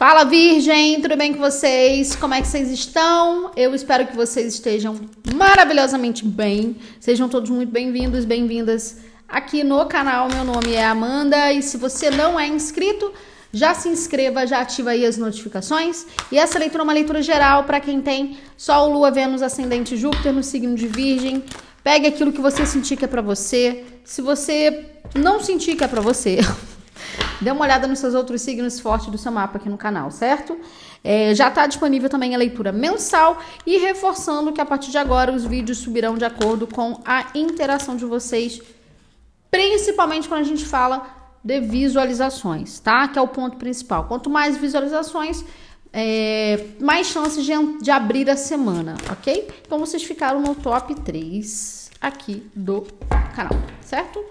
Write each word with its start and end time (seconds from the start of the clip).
Fala 0.00 0.24
Virgem, 0.24 0.98
tudo 1.02 1.14
bem 1.14 1.34
com 1.34 1.40
vocês? 1.40 2.16
Como 2.16 2.32
é 2.32 2.40
que 2.40 2.48
vocês 2.48 2.70
estão? 2.70 3.50
Eu 3.54 3.74
espero 3.74 4.06
que 4.06 4.16
vocês 4.16 4.54
estejam 4.54 4.98
maravilhosamente 5.34 6.24
bem. 6.24 6.76
Sejam 6.98 7.28
todos 7.28 7.50
muito 7.50 7.70
bem-vindos, 7.70 8.24
bem-vindas 8.24 8.96
aqui 9.28 9.62
no 9.62 9.84
canal. 9.84 10.26
Meu 10.30 10.42
nome 10.42 10.72
é 10.72 10.86
Amanda 10.86 11.52
e 11.52 11.60
se 11.60 11.76
você 11.76 12.10
não 12.10 12.40
é 12.40 12.46
inscrito, 12.46 13.12
já 13.52 13.74
se 13.74 13.90
inscreva, 13.90 14.46
já 14.46 14.62
ativa 14.62 14.88
aí 14.88 15.04
as 15.04 15.18
notificações. 15.18 16.06
E 16.32 16.38
essa 16.38 16.58
leitura 16.58 16.82
é 16.82 16.84
uma 16.84 16.94
leitura 16.94 17.20
geral 17.20 17.64
para 17.64 17.78
quem 17.78 18.00
tem 18.00 18.38
Sol, 18.56 18.90
Lua, 18.90 19.10
Vênus, 19.10 19.42
Ascendente 19.42 19.98
Júpiter 19.98 20.32
no 20.32 20.42
signo 20.42 20.74
de 20.74 20.86
Virgem. 20.86 21.44
Pegue 21.84 22.06
aquilo 22.06 22.32
que 22.32 22.40
você 22.40 22.64
sentir 22.64 22.96
que 22.96 23.04
é 23.04 23.08
para 23.08 23.20
você. 23.20 23.84
Se 24.02 24.22
você 24.22 24.82
não 25.14 25.40
sentir 25.40 25.76
que 25.76 25.84
é 25.84 25.88
para 25.88 26.00
você, 26.00 26.38
Dê 27.40 27.50
uma 27.50 27.64
olhada 27.64 27.86
nos 27.86 27.98
seus 27.98 28.14
outros 28.14 28.42
signos 28.42 28.78
fortes 28.78 29.08
do 29.08 29.16
seu 29.16 29.32
mapa 29.32 29.58
aqui 29.58 29.68
no 29.68 29.78
canal, 29.78 30.10
certo? 30.10 30.58
É, 31.02 31.34
já 31.34 31.48
está 31.48 31.66
disponível 31.66 32.08
também 32.10 32.34
a 32.34 32.38
leitura 32.38 32.70
mensal 32.70 33.38
e 33.66 33.78
reforçando 33.78 34.52
que 34.52 34.60
a 34.60 34.66
partir 34.66 34.90
de 34.90 34.98
agora 34.98 35.32
os 35.32 35.44
vídeos 35.44 35.78
subirão 35.78 36.18
de 36.18 36.24
acordo 36.24 36.66
com 36.66 37.00
a 37.04 37.26
interação 37.34 37.96
de 37.96 38.04
vocês, 38.04 38.60
principalmente 39.50 40.28
quando 40.28 40.40
a 40.40 40.44
gente 40.44 40.66
fala 40.66 41.06
de 41.42 41.60
visualizações, 41.60 42.78
tá? 42.80 43.08
Que 43.08 43.18
é 43.18 43.22
o 43.22 43.28
ponto 43.28 43.56
principal. 43.56 44.04
Quanto 44.04 44.28
mais 44.28 44.58
visualizações, 44.58 45.42
é, 45.92 46.66
mais 46.78 47.06
chances 47.06 47.44
de, 47.44 47.52
de 47.80 47.90
abrir 47.90 48.28
a 48.28 48.36
semana, 48.36 48.94
ok? 49.10 49.48
Então 49.66 49.78
vocês 49.78 50.02
ficaram 50.02 50.40
no 50.40 50.54
top 50.54 50.94
3 50.94 51.90
aqui 52.00 52.46
do 52.54 52.86
canal, 53.34 53.54
certo? 53.80 54.22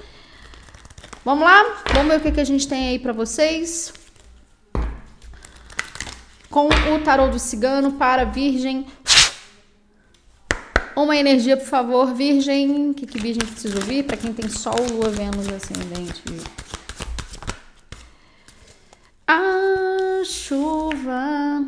Vamos 1.23 1.43
lá? 1.43 1.83
Vamos 1.93 2.07
ver 2.07 2.17
o 2.17 2.21
que, 2.21 2.31
que 2.31 2.39
a 2.39 2.45
gente 2.45 2.67
tem 2.67 2.89
aí 2.89 2.99
para 2.99 3.11
vocês. 3.11 3.93
Com 6.49 6.67
o 6.67 6.99
tarô 7.03 7.27
do 7.27 7.37
cigano 7.37 7.93
para 7.93 8.23
virgem. 8.23 8.87
Uma 10.95 11.15
energia, 11.15 11.57
por 11.57 11.67
favor, 11.67 12.13
virgem. 12.13 12.91
O 12.91 12.93
que, 12.93 13.05
que 13.05 13.19
virgem 13.19 13.45
precisa 13.45 13.77
ouvir? 13.77 14.03
Para 14.03 14.17
quem 14.17 14.33
tem 14.33 14.49
sol, 14.49 14.75
lua, 14.91 15.09
vênus, 15.09 15.47
ascendente. 15.49 16.23
A 19.27 20.23
chuva. 20.25 21.65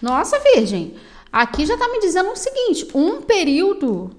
Nossa, 0.00 0.38
virgem. 0.38 0.96
Aqui 1.32 1.64
já 1.64 1.74
está 1.74 1.88
me 1.88 2.00
dizendo 2.00 2.30
o 2.30 2.36
seguinte: 2.36 2.88
um 2.94 3.22
período 3.22 4.10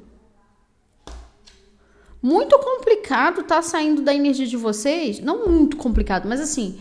muito 2.22 2.58
complicado 2.60 3.44
tá 3.44 3.62
saindo 3.62 4.02
da 4.02 4.14
energia 4.14 4.46
de 4.46 4.56
vocês. 4.56 5.20
Não 5.20 5.48
muito 5.48 5.76
complicado, 5.78 6.28
mas 6.28 6.40
assim. 6.40 6.80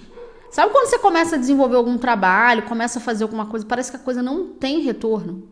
Sabe 0.51 0.73
quando 0.73 0.89
você 0.89 0.98
começa 0.98 1.36
a 1.36 1.39
desenvolver 1.39 1.77
algum 1.77 1.97
trabalho, 1.97 2.64
começa 2.64 2.98
a 2.98 3.03
fazer 3.03 3.23
alguma 3.23 3.47
coisa, 3.47 3.64
parece 3.64 3.91
que 3.91 3.97
a 3.97 4.01
coisa 4.01 4.20
não 4.20 4.48
tem 4.48 4.81
retorno? 4.81 5.48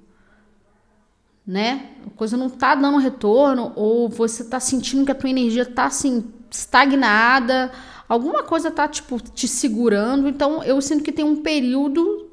Né? 1.46 1.90
A 2.04 2.10
coisa 2.10 2.36
não 2.36 2.50
tá 2.50 2.74
dando 2.74 2.98
retorno, 2.98 3.72
ou 3.76 4.08
você 4.08 4.42
tá 4.44 4.58
sentindo 4.58 5.04
que 5.04 5.12
a 5.12 5.14
tua 5.14 5.30
energia 5.30 5.64
tá 5.64 5.84
assim, 5.84 6.24
estagnada, 6.50 7.70
alguma 8.08 8.42
coisa 8.42 8.72
tá, 8.72 8.88
tipo, 8.88 9.20
te 9.20 9.46
segurando. 9.46 10.28
Então, 10.28 10.64
eu 10.64 10.82
sinto 10.82 11.04
que 11.04 11.12
tem 11.12 11.24
um 11.24 11.36
período. 11.36 12.28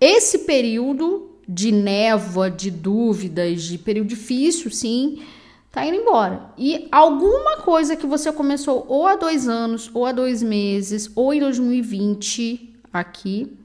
Esse 0.00 0.40
período 0.40 1.35
de 1.48 1.70
névoa, 1.70 2.50
de 2.50 2.70
dúvidas, 2.70 3.62
de 3.62 3.78
período 3.78 4.08
difícil, 4.08 4.70
sim, 4.70 5.22
tá 5.70 5.86
indo 5.86 5.96
embora. 5.96 6.50
E 6.58 6.88
alguma 6.90 7.58
coisa 7.58 7.96
que 7.96 8.06
você 8.06 8.32
começou 8.32 8.84
ou 8.88 9.06
há 9.06 9.16
dois 9.16 9.48
anos, 9.48 9.90
ou 9.94 10.06
há 10.06 10.12
dois 10.12 10.42
meses, 10.42 11.10
ou 11.14 11.32
em 11.32 11.40
2020, 11.40 12.74
aqui, 12.92 13.56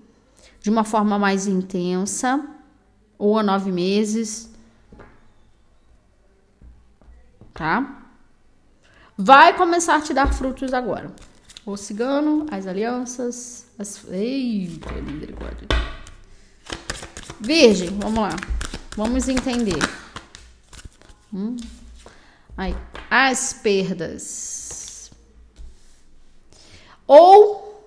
de 0.60 0.70
uma 0.70 0.84
forma 0.84 1.18
mais 1.18 1.48
intensa, 1.48 2.46
ou 3.18 3.38
há 3.38 3.44
nove 3.44 3.72
meses, 3.72 4.52
tá? 7.54 7.98
Vai 9.18 9.56
começar 9.56 9.96
a 9.96 10.02
te 10.02 10.14
dar 10.14 10.34
frutos 10.34 10.74
agora. 10.74 11.12
O 11.66 11.78
cigano, 11.78 12.48
as 12.50 12.66
alianças, 12.66 13.68
as. 13.78 14.04
Eita, 14.10 14.94
misericórdia. 14.94 15.68
Virgem, 17.42 17.90
vamos 18.00 18.20
lá. 18.20 18.36
Vamos 18.96 19.28
entender. 19.28 19.80
Hum. 21.34 21.58
Aí, 22.56 22.76
as 23.10 23.52
perdas. 23.52 25.12
Ou, 27.08 27.84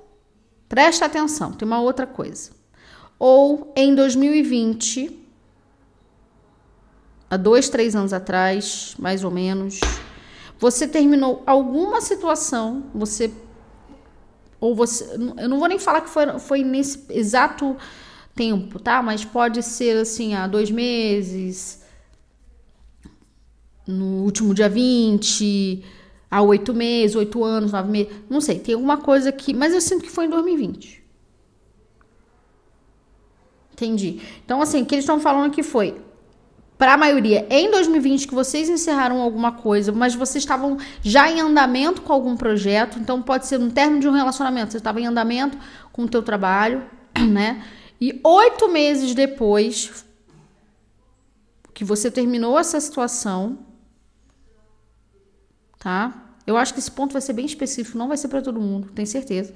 presta 0.69 1.07
atenção, 1.07 1.53
tem 1.53 1.67
uma 1.67 1.81
outra 1.81 2.05
coisa. 2.05 2.51
Ou 3.17 3.73
em 3.77 3.95
2020, 3.95 5.25
há 7.31 7.37
dois, 7.37 7.69
três 7.69 7.95
anos 7.95 8.13
atrás, 8.13 8.97
mais 8.99 9.23
ou 9.23 9.31
menos, 9.31 9.79
você 10.59 10.89
terminou 10.89 11.45
alguma 11.47 12.01
situação, 12.01 12.87
você. 12.93 13.33
Ou 14.59 14.75
você. 14.75 15.05
Eu 15.15 15.49
não 15.49 15.61
vou 15.61 15.69
nem 15.69 15.79
falar 15.79 16.01
que 16.01 16.11
foi, 16.11 16.39
foi 16.41 16.65
nesse 16.65 17.05
exato 17.09 17.77
tempo, 18.35 18.79
tá? 18.79 19.03
Mas 19.03 19.25
pode 19.25 19.63
ser 19.63 19.99
assim, 19.99 20.35
há 20.35 20.47
dois 20.47 20.71
meses, 20.71 21.85
no 23.87 24.23
último 24.25 24.55
dia 24.55 24.69
20, 24.69 25.85
há 26.31 26.43
oito 26.43 26.75
meses, 26.75 27.17
oito 27.17 27.45
anos, 27.45 27.73
nove 27.73 27.91
meses, 27.91 28.13
não 28.29 28.41
sei, 28.41 28.59
tem 28.59 28.75
alguma 28.75 28.97
coisa 28.97 29.31
que. 29.31 29.55
Mas 29.55 29.73
eu 29.73 29.81
sinto 29.81 30.03
que 30.03 30.11
foi 30.11 30.27
em 30.27 30.31
2020. 30.31 31.05
Entendi. 33.73 34.21
Então, 34.45 34.63
assim, 34.63 34.83
o 34.83 34.87
que 34.87 34.95
eles 34.95 35.05
estão 35.05 35.21
falando 35.21 35.47
aqui 35.47 35.63
foi. 35.63 36.01
Para 36.77 36.95
a 36.95 36.97
maioria, 36.97 37.47
em 37.49 37.71
2020 37.71 38.27
que 38.27 38.35
vocês 38.35 38.69
encerraram 38.69 39.21
alguma 39.21 39.53
coisa, 39.53 39.93
mas 39.93 40.15
vocês 40.15 40.43
estavam 40.43 40.77
já 41.03 41.31
em 41.31 41.41
andamento 41.41 42.03
com 42.03 42.13
algum 42.13 42.37
projeto, 42.37 42.99
então 42.99 43.23
pode 43.23 43.47
ser 43.47 43.61
um 43.61 43.71
término 43.71 44.01
de 44.01 44.09
um 44.09 44.11
relacionamento, 44.11 44.73
você 44.73 44.79
estava 44.79 45.01
em 45.01 45.07
andamento 45.07 45.57
com 45.93 46.03
o 46.03 46.09
teu 46.09 46.21
trabalho, 46.21 46.83
né? 47.31 47.63
E 48.01 48.21
oito 48.23 48.69
meses 48.69 49.15
depois 49.15 50.05
que 51.73 51.85
você 51.85 52.11
terminou 52.11 52.59
essa 52.59 52.79
situação, 52.81 53.59
tá? 55.79 56.15
Eu 56.47 56.57
acho 56.57 56.73
que 56.73 56.81
esse 56.81 56.91
ponto 56.91 57.13
vai 57.13 57.23
ser 57.23 57.33
bem 57.33 57.47
específico, 57.47 57.99
não 57.99 58.09
vai 58.09 58.17
ser 58.17 58.29
para 58.29 58.43
todo 58.43 58.61
mundo, 58.61 58.91
tenho 58.95 59.07
certeza. 59.07 59.53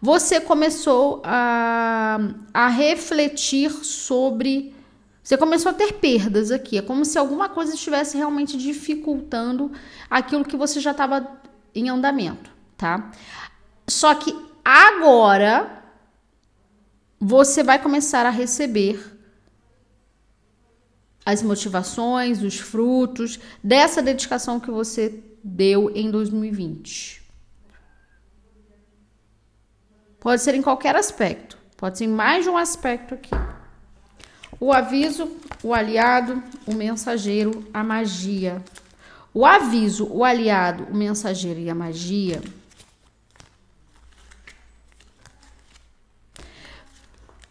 Você 0.00 0.40
começou 0.40 1.22
a, 1.24 2.18
a 2.52 2.68
refletir 2.68 3.70
sobre. 3.70 4.74
Você 5.22 5.36
começou 5.36 5.70
a 5.70 5.74
ter 5.74 5.94
perdas 5.94 6.50
aqui. 6.50 6.78
É 6.78 6.82
como 6.82 7.04
se 7.04 7.18
alguma 7.18 7.48
coisa 7.48 7.74
estivesse 7.74 8.16
realmente 8.16 8.56
dificultando 8.56 9.72
aquilo 10.08 10.44
que 10.44 10.56
você 10.56 10.80
já 10.80 10.92
estava 10.92 11.26
em 11.74 11.88
andamento, 11.88 12.50
tá? 12.76 13.10
Só 13.88 14.14
que 14.14 14.36
agora 14.64 15.85
você 17.20 17.62
vai 17.62 17.78
começar 17.82 18.26
a 18.26 18.30
receber 18.30 19.16
as 21.24 21.42
motivações, 21.42 22.42
os 22.42 22.58
frutos 22.60 23.40
dessa 23.62 24.02
dedicação 24.02 24.60
que 24.60 24.70
você 24.70 25.22
deu 25.42 25.90
em 25.94 26.10
2020. 26.10 27.22
Pode 30.20 30.42
ser 30.42 30.54
em 30.54 30.62
qualquer 30.62 30.94
aspecto, 30.94 31.58
pode 31.76 31.98
ser 31.98 32.04
em 32.04 32.08
mais 32.08 32.44
de 32.44 32.50
um 32.50 32.56
aspecto 32.56 33.14
aqui. 33.14 33.30
O 34.58 34.72
aviso, 34.72 35.30
o 35.62 35.74
aliado, 35.74 36.42
o 36.66 36.74
mensageiro, 36.74 37.66
a 37.72 37.82
magia. 37.82 38.62
O 39.34 39.44
aviso, 39.44 40.06
o 40.10 40.24
aliado, 40.24 40.84
o 40.84 40.96
mensageiro 40.96 41.60
e 41.60 41.68
a 41.68 41.74
magia 41.74 42.40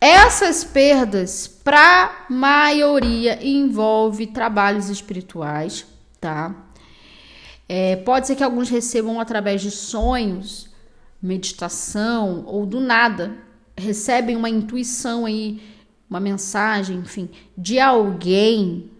Essas 0.08 0.64
perdas, 0.64 1.48
para 1.48 2.28
maioria, 2.30 3.44
envolve 3.44 4.28
trabalhos 4.28 4.88
espirituais, 4.88 5.84
tá? 6.22 6.54
É, 7.68 7.96
pode 7.96 8.28
ser 8.28 8.36
que 8.36 8.44
alguns 8.44 8.70
recebam 8.70 9.20
através 9.20 9.64
de 9.64 9.72
sonhos, 9.72 10.70
meditação 11.20 12.44
ou 12.46 12.68
do 12.68 12.80
nada 12.80 13.36
recebem 13.76 14.36
uma 14.36 14.48
intuição 14.48 15.26
aí, 15.26 15.60
uma 16.08 16.20
mensagem, 16.20 17.00
enfim, 17.00 17.28
de 17.58 17.80
alguém 17.80 18.92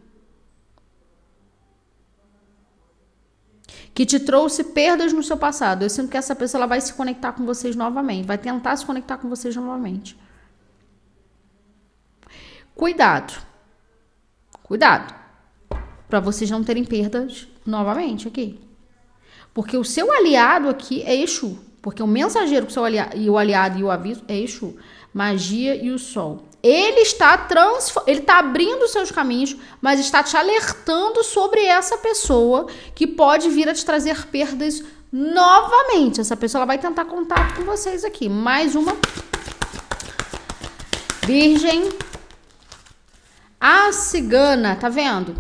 que 3.94 4.08
te 4.08 4.20
trouxe 4.20 4.64
perdas 4.64 5.14
no 5.14 5.22
seu 5.22 5.38
passado. 5.38 5.84
Eu 5.84 5.90
sinto 5.92 6.10
que 6.10 6.18
essa 6.18 6.36
pessoa 6.36 6.62
ela 6.62 6.68
vai 6.68 6.82
se 6.82 6.96
conectar 6.96 7.34
com 7.34 7.46
vocês 7.46 7.76
novamente, 7.76 8.26
vai 8.26 8.40
tentar 8.40 8.76
se 8.76 8.84
conectar 8.84 9.20
com 9.20 9.30
vocês 9.30 9.56
novamente. 9.56 10.25
Cuidado. 12.76 13.34
Cuidado. 14.62 15.14
Para 16.10 16.20
vocês 16.20 16.52
não 16.52 16.64
terem 16.64 16.84
perdas 16.84 17.48
novamente 17.66 18.28
aqui, 18.28 18.60
Porque 19.54 19.78
o 19.78 19.84
seu 19.84 20.12
aliado 20.12 20.68
aqui 20.70 21.02
é 21.04 21.16
Exu. 21.16 21.58
Porque 21.82 22.04
o 22.04 22.08
mensageiro 22.08 22.70
seu 22.70 22.84
aliado, 22.84 23.18
e 23.18 23.30
o 23.30 23.38
aliado 23.38 23.80
e 23.80 23.84
o 23.84 23.90
aviso 23.90 24.24
é 24.28 24.38
Exu. 24.38 24.76
Magia 25.14 25.76
e 25.76 25.92
o 25.92 25.98
sol. 25.98 26.44
Ele 26.62 27.02
está 27.02 27.38
trans, 27.38 27.94
ele 28.06 28.20
está 28.20 28.40
abrindo 28.40 28.88
seus 28.88 29.12
caminhos, 29.12 29.56
mas 29.80 30.00
está 30.00 30.22
te 30.22 30.36
alertando 30.36 31.24
sobre 31.24 31.64
essa 31.64 31.98
pessoa 31.98 32.68
que 32.94 33.08
pode 33.08 33.50
vir 33.50 33.70
a 33.70 33.74
te 33.74 33.86
trazer 33.86 34.26
perdas 34.28 34.84
novamente. 35.12 36.20
Essa 36.20 36.36
pessoa 36.36 36.60
ela 36.60 36.66
vai 36.66 36.78
tentar 36.78 37.06
contato 37.06 37.56
com 37.56 37.64
vocês 37.64 38.04
aqui. 38.04 38.28
Mais 38.28 38.76
uma. 38.76 38.98
Virgem. 41.24 41.90
A 43.68 43.92
cigana, 43.92 44.76
tá 44.76 44.90
vendo? 44.90 45.36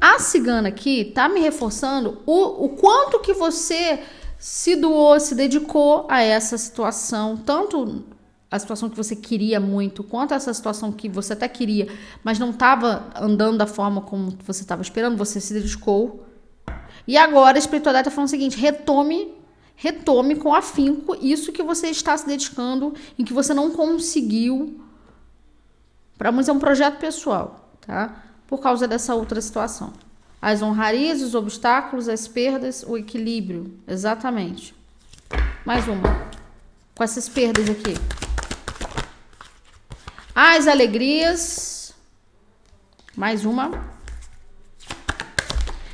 A 0.00 0.20
cigana 0.20 0.68
aqui 0.68 1.06
tá 1.06 1.28
me 1.28 1.40
reforçando 1.40 2.22
o, 2.24 2.66
o 2.66 2.68
quanto 2.68 3.18
que 3.18 3.34
você 3.34 4.00
se 4.38 4.76
doou, 4.76 5.18
se 5.18 5.34
dedicou 5.34 6.06
a 6.08 6.22
essa 6.22 6.56
situação, 6.56 7.36
tanto 7.36 8.04
a 8.48 8.60
situação 8.60 8.88
que 8.88 8.96
você 8.96 9.16
queria 9.16 9.58
muito, 9.58 10.04
quanto 10.04 10.34
essa 10.34 10.54
situação 10.54 10.92
que 10.92 11.08
você 11.08 11.32
até 11.32 11.48
queria, 11.48 11.88
mas 12.22 12.38
não 12.38 12.50
estava 12.50 13.10
andando 13.16 13.58
da 13.58 13.66
forma 13.66 14.02
como 14.02 14.38
você 14.46 14.62
estava 14.62 14.80
esperando, 14.80 15.16
você 15.16 15.40
se 15.40 15.52
dedicou. 15.52 16.24
E 17.08 17.16
agora 17.16 17.56
a 17.56 17.58
espiritualidade 17.58 18.06
está 18.06 18.14
falando 18.14 18.28
o 18.28 18.30
seguinte: 18.30 18.56
retome, 18.56 19.34
retome 19.74 20.36
com 20.36 20.54
afinco 20.54 21.16
isso 21.20 21.50
que 21.50 21.64
você 21.64 21.88
está 21.88 22.16
se 22.16 22.24
dedicando, 22.24 22.94
em 23.18 23.24
que 23.24 23.32
você 23.32 23.52
não 23.52 23.72
conseguiu. 23.72 24.80
Para 26.16 26.30
muitos 26.30 26.48
é 26.48 26.52
um 26.52 26.60
projeto 26.60 27.00
pessoal, 27.00 27.63
tá? 27.86 28.22
Por 28.46 28.60
causa 28.60 28.86
dessa 28.86 29.14
outra 29.14 29.40
situação. 29.40 29.92
As 30.40 30.60
honrarias, 30.60 31.22
os 31.22 31.34
obstáculos, 31.34 32.08
as 32.08 32.28
perdas, 32.28 32.84
o 32.86 32.98
equilíbrio. 32.98 33.78
Exatamente. 33.88 34.74
Mais 35.64 35.88
uma. 35.88 36.28
Com 36.94 37.02
essas 37.02 37.28
perdas 37.28 37.68
aqui. 37.70 37.94
As 40.34 40.66
alegrias. 40.66 41.94
Mais 43.16 43.44
uma. 43.44 43.94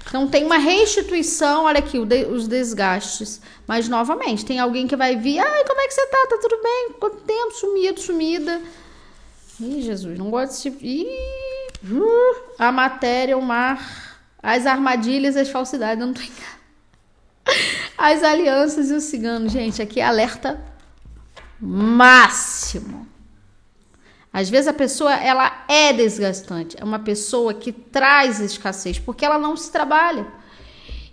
Então 0.09 0.27
tem 0.27 0.45
uma 0.45 0.59
restituição, 0.59 1.67
olha 1.67 1.79
aqui, 1.79 1.97
os 1.97 2.49
desgastes. 2.49 3.41
Mas 3.65 3.89
novamente, 3.89 4.45
tem 4.45 4.59
alguém 4.59 4.89
que 4.89 4.97
vai 4.97 5.15
vir, 5.15 5.39
ai, 5.39 5.65
como 5.65 5.81
é 5.81 5.87
que 5.87 5.95
você 5.95 6.05
tá? 6.09 6.27
Tá 6.29 6.39
tudo 6.43 6.61
bem? 6.61 6.91
Quanto 6.99 7.19
tempo? 7.19 7.53
Sumido, 7.53 8.01
sumida. 8.01 8.61
Ih, 9.61 9.81
Jesus, 9.81 10.19
não 10.19 10.29
gosto 10.29 10.51
desse 10.51 10.63
tipo. 10.63 10.85
Ih, 10.85 11.50
a 12.59 12.71
matéria, 12.71 13.37
o 13.37 13.43
mar. 13.43 14.19
As 14.43 14.67
armadilhas 14.67 15.37
as 15.37 15.51
falsidades, 15.51 16.01
eu 16.01 16.07
não 16.07 16.15
tô. 16.15 16.23
As 17.97 18.23
alianças 18.23 18.91
e 18.91 18.95
o 18.95 19.01
cigano, 19.01 19.49
gente, 19.49 19.83
aqui 19.83 20.01
é 20.01 20.05
alerta 20.05 20.59
máximo. 21.61 23.07
Às 24.33 24.49
vezes 24.49 24.69
a 24.69 24.73
pessoa 24.73 25.13
ela 25.15 25.65
é 25.69 25.93
desgastante, 25.93 26.77
é 26.81 26.85
uma 26.85 27.01
pessoa 27.01 27.53
que 27.53 27.73
traz 27.73 28.41
escassez 28.41 28.99
porque 28.99 29.25
ela 29.25 29.39
não 29.39 29.57
se 29.57 29.71
trabalha. 29.71 30.27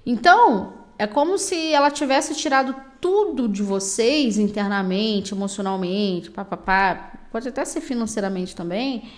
Então, 0.05 0.75
é 0.97 1.05
como 1.05 1.37
se 1.37 1.73
ela 1.73 1.91
tivesse 1.91 2.35
tirado 2.35 2.75
tudo 3.01 3.49
de 3.49 3.61
vocês 3.61 4.37
internamente, 4.37 5.33
emocionalmente, 5.33 6.31
papapá, 6.31 7.11
pode 7.31 7.49
até 7.49 7.65
ser 7.65 7.81
financeiramente 7.81 8.55
também 8.55 9.11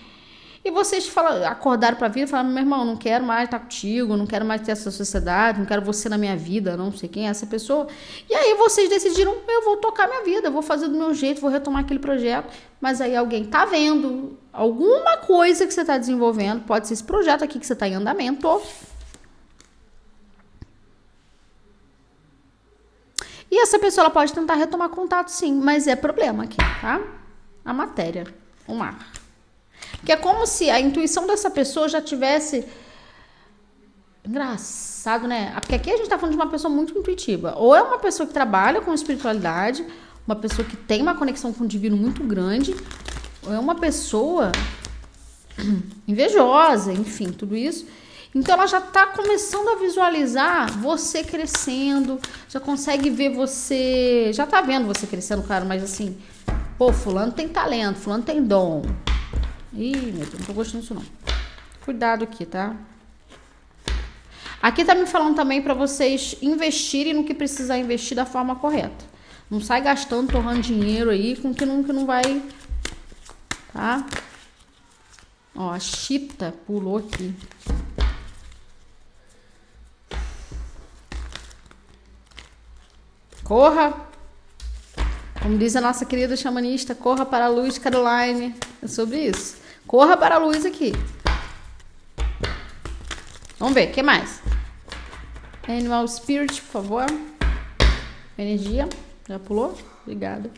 e 0.62 0.70
vocês 0.70 1.08
falam, 1.08 1.42
acordaram 1.46 1.96
para 1.96 2.06
a 2.06 2.10
vida 2.10 2.26
e 2.26 2.28
falaram: 2.28 2.50
meu 2.50 2.62
irmão, 2.62 2.84
não 2.84 2.94
quero 2.94 3.24
mais 3.24 3.44
estar 3.44 3.58
contigo, 3.58 4.14
não 4.14 4.26
quero 4.26 4.44
mais 4.44 4.60
ter 4.60 4.72
essa 4.72 4.90
sociedade, 4.90 5.58
não 5.58 5.64
quero 5.64 5.80
você 5.80 6.06
na 6.06 6.18
minha 6.18 6.36
vida, 6.36 6.76
não 6.76 6.92
sei 6.92 7.08
quem 7.08 7.26
é 7.26 7.30
essa 7.30 7.46
pessoa. 7.46 7.88
E 8.28 8.34
aí 8.34 8.54
vocês 8.54 8.90
decidiram: 8.90 9.34
eu 9.48 9.64
vou 9.64 9.78
tocar 9.78 10.06
minha 10.06 10.22
vida, 10.22 10.50
vou 10.50 10.60
fazer 10.60 10.88
do 10.88 10.98
meu 10.98 11.14
jeito, 11.14 11.40
vou 11.40 11.50
retomar 11.50 11.82
aquele 11.82 11.98
projeto. 11.98 12.52
Mas 12.78 13.00
aí 13.00 13.16
alguém 13.16 13.46
tá 13.46 13.64
vendo 13.64 14.38
alguma 14.52 15.16
coisa 15.18 15.66
que 15.66 15.72
você 15.72 15.80
está 15.80 15.96
desenvolvendo, 15.96 16.62
pode 16.66 16.86
ser 16.86 16.94
esse 16.94 17.04
projeto 17.04 17.42
aqui 17.42 17.58
que 17.58 17.66
você 17.66 17.72
está 17.72 17.88
em 17.88 17.94
andamento. 17.94 18.60
E 23.50 23.58
essa 23.58 23.78
pessoa 23.78 24.04
ela 24.04 24.10
pode 24.10 24.32
tentar 24.32 24.54
retomar 24.54 24.90
contato, 24.90 25.28
sim, 25.28 25.54
mas 25.54 25.86
é 25.86 25.96
problema 25.96 26.44
aqui, 26.44 26.58
tá? 26.80 27.00
A 27.64 27.72
matéria, 27.72 28.26
o 28.68 28.74
mar. 28.74 29.19
Que 30.04 30.12
é 30.12 30.16
como 30.16 30.46
se 30.46 30.70
a 30.70 30.80
intuição 30.80 31.26
dessa 31.26 31.50
pessoa 31.50 31.88
já 31.88 32.00
tivesse. 32.00 32.64
Engraçado, 34.24 35.26
né? 35.26 35.52
Porque 35.60 35.74
aqui 35.74 35.90
a 35.90 35.96
gente 35.96 36.08
tá 36.08 36.18
falando 36.18 36.34
de 36.36 36.40
uma 36.40 36.50
pessoa 36.50 36.72
muito 36.72 36.96
intuitiva. 36.98 37.54
Ou 37.56 37.74
é 37.74 37.82
uma 37.82 37.98
pessoa 37.98 38.26
que 38.26 38.32
trabalha 38.32 38.80
com 38.80 38.92
espiritualidade, 38.92 39.84
uma 40.26 40.36
pessoa 40.36 40.66
que 40.66 40.76
tem 40.76 41.02
uma 41.02 41.14
conexão 41.14 41.52
com 41.52 41.64
o 41.64 41.66
divino 41.66 41.96
muito 41.96 42.22
grande, 42.22 42.74
ou 43.42 43.52
é 43.52 43.58
uma 43.58 43.74
pessoa 43.74 44.52
invejosa, 46.06 46.92
enfim, 46.92 47.32
tudo 47.32 47.56
isso. 47.56 47.86
Então 48.34 48.54
ela 48.54 48.66
já 48.66 48.78
está 48.78 49.06
começando 49.06 49.68
a 49.70 49.74
visualizar 49.76 50.78
você 50.78 51.24
crescendo, 51.24 52.20
já 52.48 52.60
consegue 52.60 53.10
ver 53.10 53.30
você, 53.30 54.30
já 54.32 54.44
está 54.44 54.60
vendo 54.60 54.86
você 54.86 55.04
crescendo, 55.04 55.42
claro, 55.42 55.66
mas 55.66 55.82
assim, 55.82 56.16
pô, 56.78 56.92
fulano 56.92 57.32
tem 57.32 57.48
talento, 57.48 57.98
fulano 57.98 58.22
tem 58.22 58.40
dom, 58.40 58.82
Ih, 59.72 60.12
meu 60.12 60.26
Deus, 60.26 60.32
não 60.32 60.46
tô 60.46 60.52
gostando 60.52 60.82
disso 60.82 60.94
não. 60.94 61.04
Cuidado 61.84 62.24
aqui, 62.24 62.44
tá? 62.44 62.76
Aqui 64.60 64.84
tá 64.84 64.94
me 64.94 65.06
falando 65.06 65.36
também 65.36 65.62
para 65.62 65.72
vocês 65.72 66.36
investirem 66.42 67.14
no 67.14 67.24
que 67.24 67.32
precisar 67.32 67.78
investir 67.78 68.16
da 68.16 68.26
forma 68.26 68.56
correta. 68.56 69.04
Não 69.50 69.60
sai 69.60 69.80
gastando, 69.80 70.30
torrando 70.30 70.60
dinheiro 70.60 71.10
aí 71.10 71.36
com 71.36 71.54
que 71.54 71.64
não, 71.64 71.82
que 71.82 71.92
não 71.92 72.04
vai. 72.04 72.42
Tá? 73.72 74.06
Ó, 75.54 75.70
a 75.70 75.78
chita 75.78 76.54
pulou 76.66 76.98
aqui. 76.98 77.34
Corra! 83.42 84.08
Como 85.42 85.56
diz 85.56 85.74
a 85.74 85.80
nossa 85.80 86.04
querida 86.04 86.36
chamanista, 86.36 86.94
corra 86.94 87.24
para 87.24 87.46
a 87.46 87.48
luz, 87.48 87.78
Caroline. 87.78 88.54
É 88.82 88.86
sobre 88.86 89.26
isso. 89.26 89.59
Corra 89.90 90.16
para 90.16 90.36
a 90.36 90.38
luz 90.38 90.64
aqui. 90.64 90.92
Vamos 93.58 93.74
ver, 93.74 93.88
o 93.88 93.92
que 93.92 94.04
mais? 94.04 94.40
Animal 95.66 96.06
Spirit, 96.06 96.62
por 96.62 96.70
favor. 96.70 97.06
Energia. 98.38 98.88
Já 99.28 99.40
pulou? 99.40 99.76
Obrigada. 100.04 100.48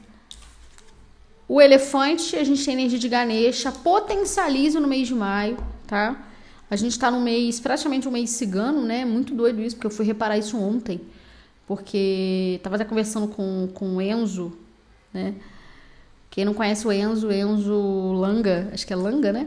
O 1.49 1.63
elefante, 1.63 2.37
a 2.37 2.45
gente 2.45 2.63
tem 2.63 2.75
energia 2.75 2.99
de 2.99 3.09
Ganesha. 3.09 3.73
Potencializa 3.73 4.79
no 4.79 4.87
mês 4.87 5.09
de 5.09 5.15
maio, 5.15 5.57
tá? 5.87 6.29
A 6.71 6.77
gente 6.77 6.99
tá 6.99 7.11
no 7.11 7.23
mês, 7.23 7.59
praticamente 7.59 8.07
um 8.07 8.13
mês 8.13 8.29
cigano, 8.29 8.83
né? 8.83 9.07
Muito 9.07 9.35
doido 9.35 9.63
isso, 9.63 9.77
porque 9.77 9.87
eu 9.87 9.91
fui 9.91 10.05
reparar 10.05 10.37
isso 10.37 10.59
ontem. 10.59 11.01
Porque 11.67 12.61
tava 12.63 12.77
até 12.77 12.85
conversando 12.85 13.29
com, 13.29 13.67
com 13.73 13.97
o 13.97 14.03
Enzo, 14.03 14.53
né? 15.11 15.37
Quem 16.33 16.47
não 16.47 16.55
conhece 16.55 16.89
o 16.89 16.91
Enzo, 16.91 17.31
Enzo 17.31 18.13
Langa, 18.15 18.71
acho 18.73 18.87
que 18.87 18.93
é 18.93 18.97
Langa, 18.97 19.35
né? 19.35 19.47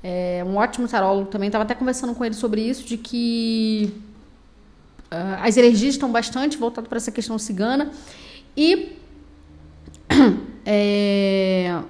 É 0.00 0.44
um 0.46 0.56
ótimo 0.56 0.86
tarólogo 0.86 1.28
também. 1.28 1.48
Estava 1.48 1.64
até 1.64 1.74
conversando 1.74 2.14
com 2.14 2.24
ele 2.24 2.36
sobre 2.36 2.60
isso, 2.60 2.84
de 2.84 2.96
que 2.96 3.92
uh, 5.10 5.42
as 5.42 5.56
energias 5.56 5.94
estão 5.94 6.12
bastante 6.12 6.56
voltadas 6.56 6.88
para 6.88 6.98
essa 6.98 7.10
questão 7.10 7.36
cigana. 7.36 7.90
E 8.56 8.92
é, 10.64 11.80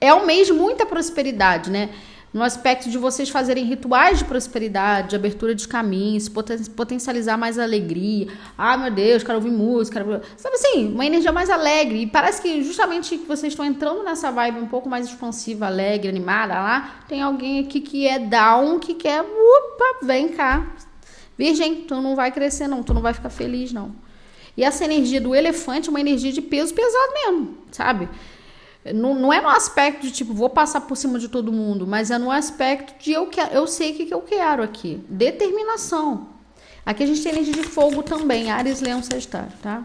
é 0.00 0.14
um 0.14 0.24
mês 0.24 0.46
de 0.46 0.52
muita 0.52 0.86
prosperidade, 0.86 1.68
né? 1.68 1.90
No 2.34 2.42
aspecto 2.42 2.90
de 2.90 2.98
vocês 2.98 3.30
fazerem 3.30 3.64
rituais 3.64 4.18
de 4.18 4.24
prosperidade, 4.24 5.10
de 5.10 5.16
abertura 5.16 5.54
de 5.54 5.68
caminhos, 5.68 6.28
poten 6.28 6.58
potencializar 6.64 7.38
mais 7.38 7.60
alegria. 7.60 8.26
Ah, 8.58 8.76
meu 8.76 8.90
Deus, 8.90 9.22
quero 9.22 9.36
ouvir 9.36 9.52
música. 9.52 10.02
Quero... 10.02 10.20
Sabe 10.36 10.56
assim, 10.56 10.88
uma 10.92 11.06
energia 11.06 11.30
mais 11.30 11.48
alegre. 11.48 12.02
E 12.02 12.06
parece 12.08 12.42
que 12.42 12.64
justamente 12.64 13.16
que 13.16 13.24
vocês 13.24 13.52
estão 13.52 13.64
entrando 13.64 14.02
nessa 14.02 14.32
vibe 14.32 14.58
um 14.58 14.66
pouco 14.66 14.88
mais 14.88 15.06
expansiva, 15.06 15.66
alegre, 15.66 16.08
animada 16.08 16.54
lá, 16.54 17.04
tem 17.06 17.22
alguém 17.22 17.60
aqui 17.60 17.80
que 17.80 18.04
é 18.04 18.18
down, 18.18 18.80
que 18.80 18.94
quer, 18.94 19.22
upa, 19.22 20.04
vem 20.04 20.30
cá. 20.30 20.74
Virgem, 21.38 21.82
tu 21.82 22.00
não 22.00 22.16
vai 22.16 22.32
crescer 22.32 22.66
não, 22.66 22.82
tu 22.82 22.92
não 22.92 23.00
vai 23.00 23.14
ficar 23.14 23.30
feliz 23.30 23.72
não. 23.72 23.92
E 24.56 24.64
essa 24.64 24.84
energia 24.84 25.20
do 25.20 25.36
elefante 25.36 25.88
é 25.88 25.90
uma 25.90 26.00
energia 26.00 26.32
de 26.32 26.42
peso 26.42 26.74
pesado 26.74 27.12
mesmo, 27.12 27.58
sabe? 27.70 28.08
Não, 28.92 29.14
não 29.14 29.32
é 29.32 29.40
no 29.40 29.48
aspecto 29.48 30.02
de 30.02 30.10
tipo, 30.10 30.34
vou 30.34 30.50
passar 30.50 30.82
por 30.82 30.94
cima 30.96 31.18
de 31.18 31.28
todo 31.28 31.50
mundo, 31.50 31.86
mas 31.86 32.10
é 32.10 32.18
no 32.18 32.30
aspecto 32.30 33.02
de 33.02 33.12
eu, 33.12 33.26
que, 33.28 33.40
eu 33.40 33.66
sei 33.66 33.92
o 33.92 33.96
que, 33.96 34.06
que 34.06 34.14
eu 34.14 34.20
quero 34.20 34.62
aqui. 34.62 35.02
Determinação. 35.08 36.28
Aqui 36.84 37.02
a 37.02 37.06
gente 37.06 37.22
tem 37.22 37.32
energia 37.32 37.54
de 37.54 37.62
fogo 37.62 38.02
também, 38.02 38.50
Ares, 38.50 38.82
Leão, 38.82 39.02
Sagitário, 39.02 39.52
tá? 39.62 39.82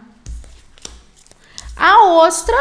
A 1.77 2.03
ostra. 2.07 2.57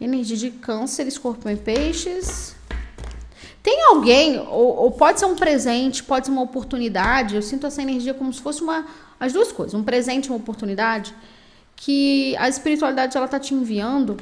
Energia 0.00 0.36
de 0.38 0.50
câncer, 0.52 1.06
escorpião 1.06 1.52
e 1.52 1.56
peixes. 1.56 2.56
Tem 3.62 3.82
alguém, 3.82 4.38
ou, 4.38 4.76
ou, 4.76 4.92
pode 4.92 5.18
ser 5.18 5.26
um 5.26 5.34
presente, 5.34 6.02
pode 6.02 6.26
ser 6.26 6.32
uma 6.32 6.42
oportunidade. 6.42 7.34
Eu 7.34 7.42
sinto 7.42 7.66
essa 7.66 7.82
energia 7.82 8.14
como 8.14 8.32
se 8.32 8.40
fosse 8.40 8.62
uma. 8.62 8.86
As 9.20 9.32
duas 9.32 9.52
coisas, 9.52 9.74
um 9.74 9.82
presente 9.82 10.26
e 10.26 10.30
uma 10.30 10.36
oportunidade, 10.36 11.14
que 11.76 12.34
a 12.38 12.48
espiritualidade 12.48 13.16
ela 13.16 13.28
tá 13.28 13.38
te 13.38 13.54
enviando. 13.54 14.16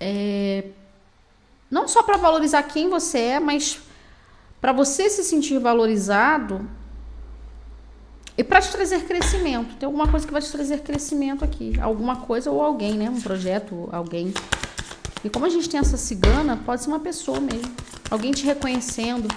É, 0.00 0.64
não 1.70 1.86
só 1.86 2.02
para 2.02 2.16
valorizar 2.16 2.62
quem 2.64 2.90
você 2.90 3.18
é, 3.18 3.40
mas 3.40 3.80
para 4.60 4.72
você 4.72 5.08
se 5.08 5.24
sentir 5.24 5.58
valorizado 5.58 6.68
e 8.36 8.42
para 8.42 8.60
te 8.60 8.70
trazer 8.70 9.04
crescimento. 9.04 9.76
Tem 9.76 9.86
alguma 9.86 10.08
coisa 10.08 10.26
que 10.26 10.32
vai 10.32 10.42
te 10.42 10.50
trazer 10.50 10.80
crescimento 10.80 11.44
aqui. 11.44 11.78
Alguma 11.80 12.16
coisa 12.16 12.50
ou 12.50 12.62
alguém, 12.62 12.94
né? 12.94 13.08
Um 13.08 13.20
projeto, 13.20 13.88
alguém. 13.92 14.34
E 15.24 15.30
como 15.30 15.46
a 15.46 15.48
gente 15.48 15.68
tem 15.68 15.78
essa 15.78 15.96
cigana, 15.96 16.56
pode 16.56 16.82
ser 16.82 16.88
uma 16.88 17.00
pessoa 17.00 17.40
mesmo. 17.40 17.72
Alguém 18.10 18.32
te 18.32 18.44
reconhecendo, 18.44 19.28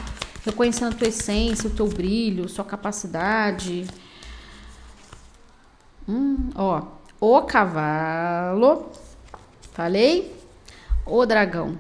reconhecendo 0.44 0.94
a 0.94 0.98
tua 0.98 1.08
essência, 1.08 1.70
o 1.70 1.74
teu 1.74 1.88
brilho, 1.88 2.50
sua 2.50 2.66
capacidade. 2.66 3.86
Hum, 6.08 6.50
ó, 6.56 6.84
o 7.20 7.42
cavalo. 7.42 8.90
Falei? 9.72 10.36
O 11.06 11.26
dragão. 11.26 11.78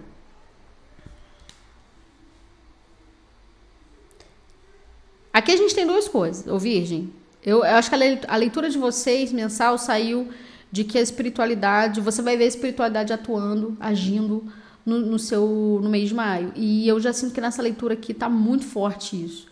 Aqui 5.31 5.51
a 5.51 5.57
gente 5.57 5.75
tem 5.75 5.85
duas 5.85 6.07
coisas, 6.07 6.47
ô 6.47 6.57
Virgem. 6.57 7.11
Eu, 7.43 7.57
eu 7.57 7.75
acho 7.75 7.89
que 7.89 7.95
a 8.27 8.35
leitura 8.35 8.69
de 8.69 8.77
vocês 8.77 9.31
mensal 9.31 9.77
saiu 9.77 10.29
de 10.71 10.83
que 10.83 10.97
a 10.97 11.01
espiritualidade, 11.01 12.01
você 12.01 12.21
vai 12.21 12.35
ver 12.35 12.45
a 12.45 12.47
espiritualidade 12.47 13.13
atuando, 13.13 13.77
agindo 13.79 14.45
no, 14.85 14.99
no, 14.99 15.19
seu 15.19 15.79
no 15.81 15.89
mês 15.89 16.09
de 16.09 16.15
maio. 16.15 16.51
E 16.55 16.87
eu 16.87 16.99
já 16.99 17.13
sinto 17.13 17.33
que 17.33 17.41
nessa 17.41 17.61
leitura 17.61 17.93
aqui 17.93 18.13
tá 18.13 18.29
muito 18.29 18.65
forte 18.65 19.23
isso. 19.23 19.47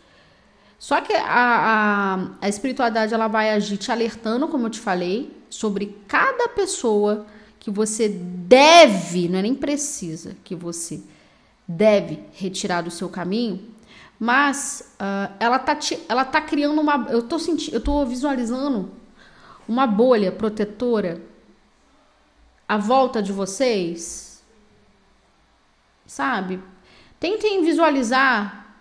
Só 0.77 0.99
que 0.99 1.13
a, 1.13 1.23
a, 1.25 2.27
a 2.41 2.49
espiritualidade 2.49 3.13
ela 3.13 3.27
vai 3.27 3.51
agir 3.51 3.77
te 3.77 3.91
alertando, 3.91 4.47
como 4.47 4.67
eu 4.67 4.69
te 4.69 4.79
falei, 4.79 5.35
sobre 5.49 5.97
cada 6.07 6.49
pessoa 6.49 7.25
que 7.59 7.71
você 7.71 8.09
deve, 8.09 9.29
não 9.29 9.39
é 9.39 9.41
nem 9.43 9.55
precisa, 9.55 10.35
que 10.43 10.53
você 10.53 11.01
deve 11.65 12.19
retirar 12.33 12.81
do 12.81 12.91
seu 12.91 13.07
caminho, 13.07 13.73
mas 14.19 14.93
uh, 14.95 15.33
ela, 15.39 15.57
tá 15.59 15.75
te, 15.75 15.99
ela 16.09 16.25
tá 16.25 16.41
criando 16.41 16.79
uma. 16.79 17.07
Eu 17.09 17.23
tô 17.23 17.39
sentindo, 17.39 17.73
eu 17.73 17.81
tô 17.81 18.05
visualizando 18.05 18.91
uma 19.67 19.87
bolha 19.87 20.31
protetora 20.31 21.21
à 22.67 22.77
volta 22.77 23.21
de 23.21 23.31
vocês, 23.31 24.43
sabe? 26.05 26.61
Tentem 27.19 27.63
visualizar 27.63 28.77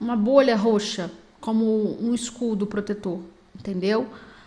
uma 0.00 0.16
bolha 0.16 0.56
roxa 0.56 1.10
como 1.44 1.98
um 2.00 2.14
escudo 2.14 2.66
protetor, 2.66 3.20
entendeu? 3.54 4.06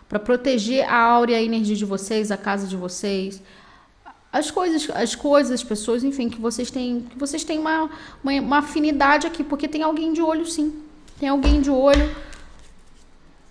Para 0.09 0.17
proteger 0.17 0.83
a 0.89 0.97
áurea 0.97 1.35
e 1.35 1.43
a 1.43 1.43
energia 1.43 1.75
de 1.75 1.85
vocês, 1.85 2.31
a 2.31 2.37
casa 2.37 2.65
de 2.65 2.75
vocês, 2.75 3.39
as 4.33 4.49
coisas, 4.49 4.89
as 4.89 5.13
coisas, 5.13 5.51
as 5.51 5.63
pessoas, 5.63 6.03
enfim, 6.03 6.27
que 6.27 6.41
vocês 6.41 6.71
têm, 6.71 7.01
que 7.01 7.15
vocês 7.15 7.43
têm 7.43 7.59
uma, 7.59 7.87
uma, 8.23 8.33
uma 8.41 8.57
afinidade 8.57 9.27
aqui, 9.27 9.43
porque 9.43 9.67
tem 9.67 9.83
alguém 9.83 10.11
de 10.11 10.23
olho, 10.23 10.43
sim. 10.47 10.73
Tem 11.19 11.29
alguém 11.29 11.61
de 11.61 11.69
olho 11.69 12.09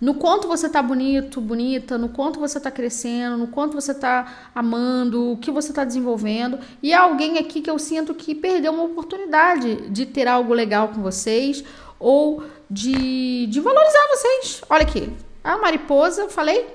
no 0.01 0.15
quanto 0.15 0.45
você 0.45 0.67
tá 0.67 0.83
bonito, 0.83 1.39
bonita, 1.39 1.97
no 1.97 2.09
quanto 2.09 2.41
você 2.41 2.59
tá 2.59 2.69
crescendo, 2.69 3.37
no 3.37 3.47
quanto 3.47 3.75
você 3.75 3.93
tá 3.93 4.49
amando, 4.53 5.31
o 5.31 5.37
que 5.37 5.51
você 5.51 5.71
tá 5.71 5.85
desenvolvendo. 5.85 6.59
E 6.83 6.93
há 6.93 6.99
alguém 6.99 7.37
aqui 7.37 7.61
que 7.61 7.69
eu 7.69 7.79
sinto 7.79 8.13
que 8.13 8.35
perdeu 8.35 8.73
uma 8.73 8.83
oportunidade 8.83 9.89
de 9.89 10.05
ter 10.05 10.27
algo 10.27 10.53
legal 10.53 10.89
com 10.89 11.01
vocês 11.01 11.63
ou 11.97 12.43
de, 12.69 13.47
de 13.47 13.59
valorizar 13.59 14.07
vocês. 14.09 14.61
Olha 14.69 14.83
aqui, 14.83 15.11
a 15.43 15.57
mariposa, 15.57 16.29
falei? 16.29 16.67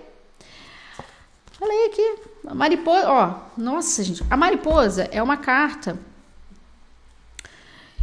Falei 1.52 1.87
aqui. 1.87 2.14
A 2.46 2.54
mariposa, 2.54 3.08
ó, 3.08 3.34
nossa, 3.56 4.02
gente, 4.02 4.25
a 4.28 4.37
mariposa 4.37 5.08
é 5.12 5.22
uma 5.22 5.37
carta 5.37 5.99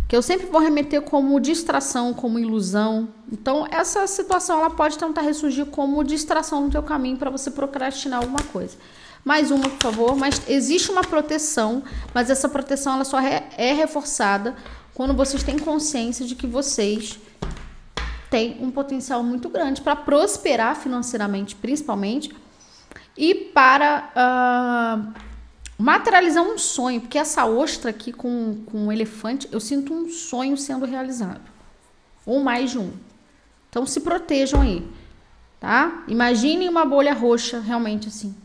que 0.08 0.16
eu 0.16 0.22
sempre 0.24 0.48
vou 0.48 0.60
remeter 0.60 1.02
como 1.04 1.40
distração, 1.40 2.14
como 2.16 2.40
ilusão. 2.40 3.10
Então, 3.32 3.68
essa 3.70 4.08
situação 4.08 4.60
ela 4.60 4.72
pode 4.72 4.98
tentar 4.98 5.22
ressurgir 5.22 5.68
como 5.68 6.04
distração 6.04 6.62
no 6.62 6.72
teu 6.72 6.82
caminho 6.82 7.18
para 7.18 7.30
você 7.30 7.52
procrastinar 7.52 8.20
alguma 8.22 8.42
coisa. 8.44 8.76
Mais 9.24 9.52
uma, 9.52 9.70
por 9.70 9.80
favor. 9.80 10.16
Mas 10.16 10.42
existe 10.48 10.90
uma 10.90 11.02
proteção, 11.02 11.84
mas 12.12 12.30
essa 12.32 12.50
proteção 12.50 12.96
ela 12.96 13.06
só 13.06 13.20
é 13.20 13.74
reforçada 13.74 14.56
quando 14.96 15.14
vocês 15.14 15.44
têm 15.44 15.60
consciência 15.60 16.26
de 16.26 16.34
que 16.34 16.48
vocês 16.48 17.20
têm 18.30 18.58
um 18.62 18.70
potencial 18.70 19.24
muito 19.24 19.50
grande 19.50 19.82
para 19.82 19.96
prosperar 19.96 20.76
financeiramente, 20.76 21.56
principalmente, 21.56 22.34
e 23.18 23.34
para 23.34 24.12
uh, 24.16 25.14
materializar 25.78 26.44
um 26.44 26.58
sonho, 26.58 27.02
porque 27.02 27.18
essa 27.18 27.46
ostra 27.46 27.90
aqui 27.90 28.12
com, 28.12 28.64
com 28.66 28.86
um 28.86 28.92
elefante, 28.92 29.48
eu 29.52 29.60
sinto 29.60 29.94
um 29.94 30.10
sonho 30.10 30.58
sendo 30.58 30.86
realizado. 30.86 31.50
Ou 32.26 32.42
mais 32.42 32.72
de 32.72 32.78
um. 32.78 32.92
Então 33.70 33.86
se 33.86 34.02
protejam 34.02 34.62
aí, 34.62 34.88
tá? 35.60 36.04
Imaginem 36.08 36.70
uma 36.70 36.86
bolha 36.86 37.14
roxa, 37.14 37.60
realmente 37.60 38.08
assim. 38.08 38.36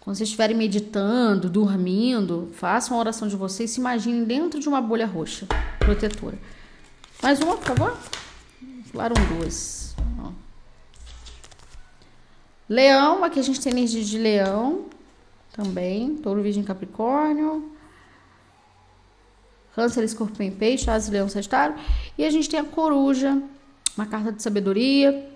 Quando 0.00 0.16
vocês 0.16 0.28
estiverem 0.28 0.56
meditando, 0.56 1.50
dormindo, 1.50 2.50
façam 2.54 2.96
a 2.96 3.00
oração 3.00 3.26
de 3.26 3.34
vocês, 3.34 3.72
se 3.72 3.80
imaginem 3.80 4.24
dentro 4.24 4.60
de 4.60 4.68
uma 4.68 4.80
bolha 4.80 5.06
roxa 5.06 5.46
protetora. 5.80 6.38
Mais 7.22 7.40
uma, 7.40 7.56
por 7.56 7.66
favor? 7.66 7.98
Falaram 8.96 9.14
duas. 9.36 9.94
Ó. 10.24 10.32
Leão, 12.66 13.22
aqui 13.22 13.38
a 13.38 13.42
gente 13.42 13.60
tem 13.60 13.70
energia 13.70 14.02
de 14.02 14.16
leão 14.16 14.86
também. 15.52 16.16
Touro, 16.16 16.40
Virgem, 16.40 16.64
Capricórnio. 16.64 17.70
Câncer, 19.74 20.02
Escorpião 20.02 20.48
e 20.48 20.50
Peixe, 20.50 20.88
Asas, 20.88 21.10
Leão, 21.10 21.28
Sagitário. 21.28 21.76
E 22.16 22.24
a 22.24 22.30
gente 22.30 22.48
tem 22.48 22.58
a 22.58 22.64
Coruja, 22.64 23.38
uma 23.94 24.06
carta 24.06 24.32
de 24.32 24.42
sabedoria. 24.42 25.30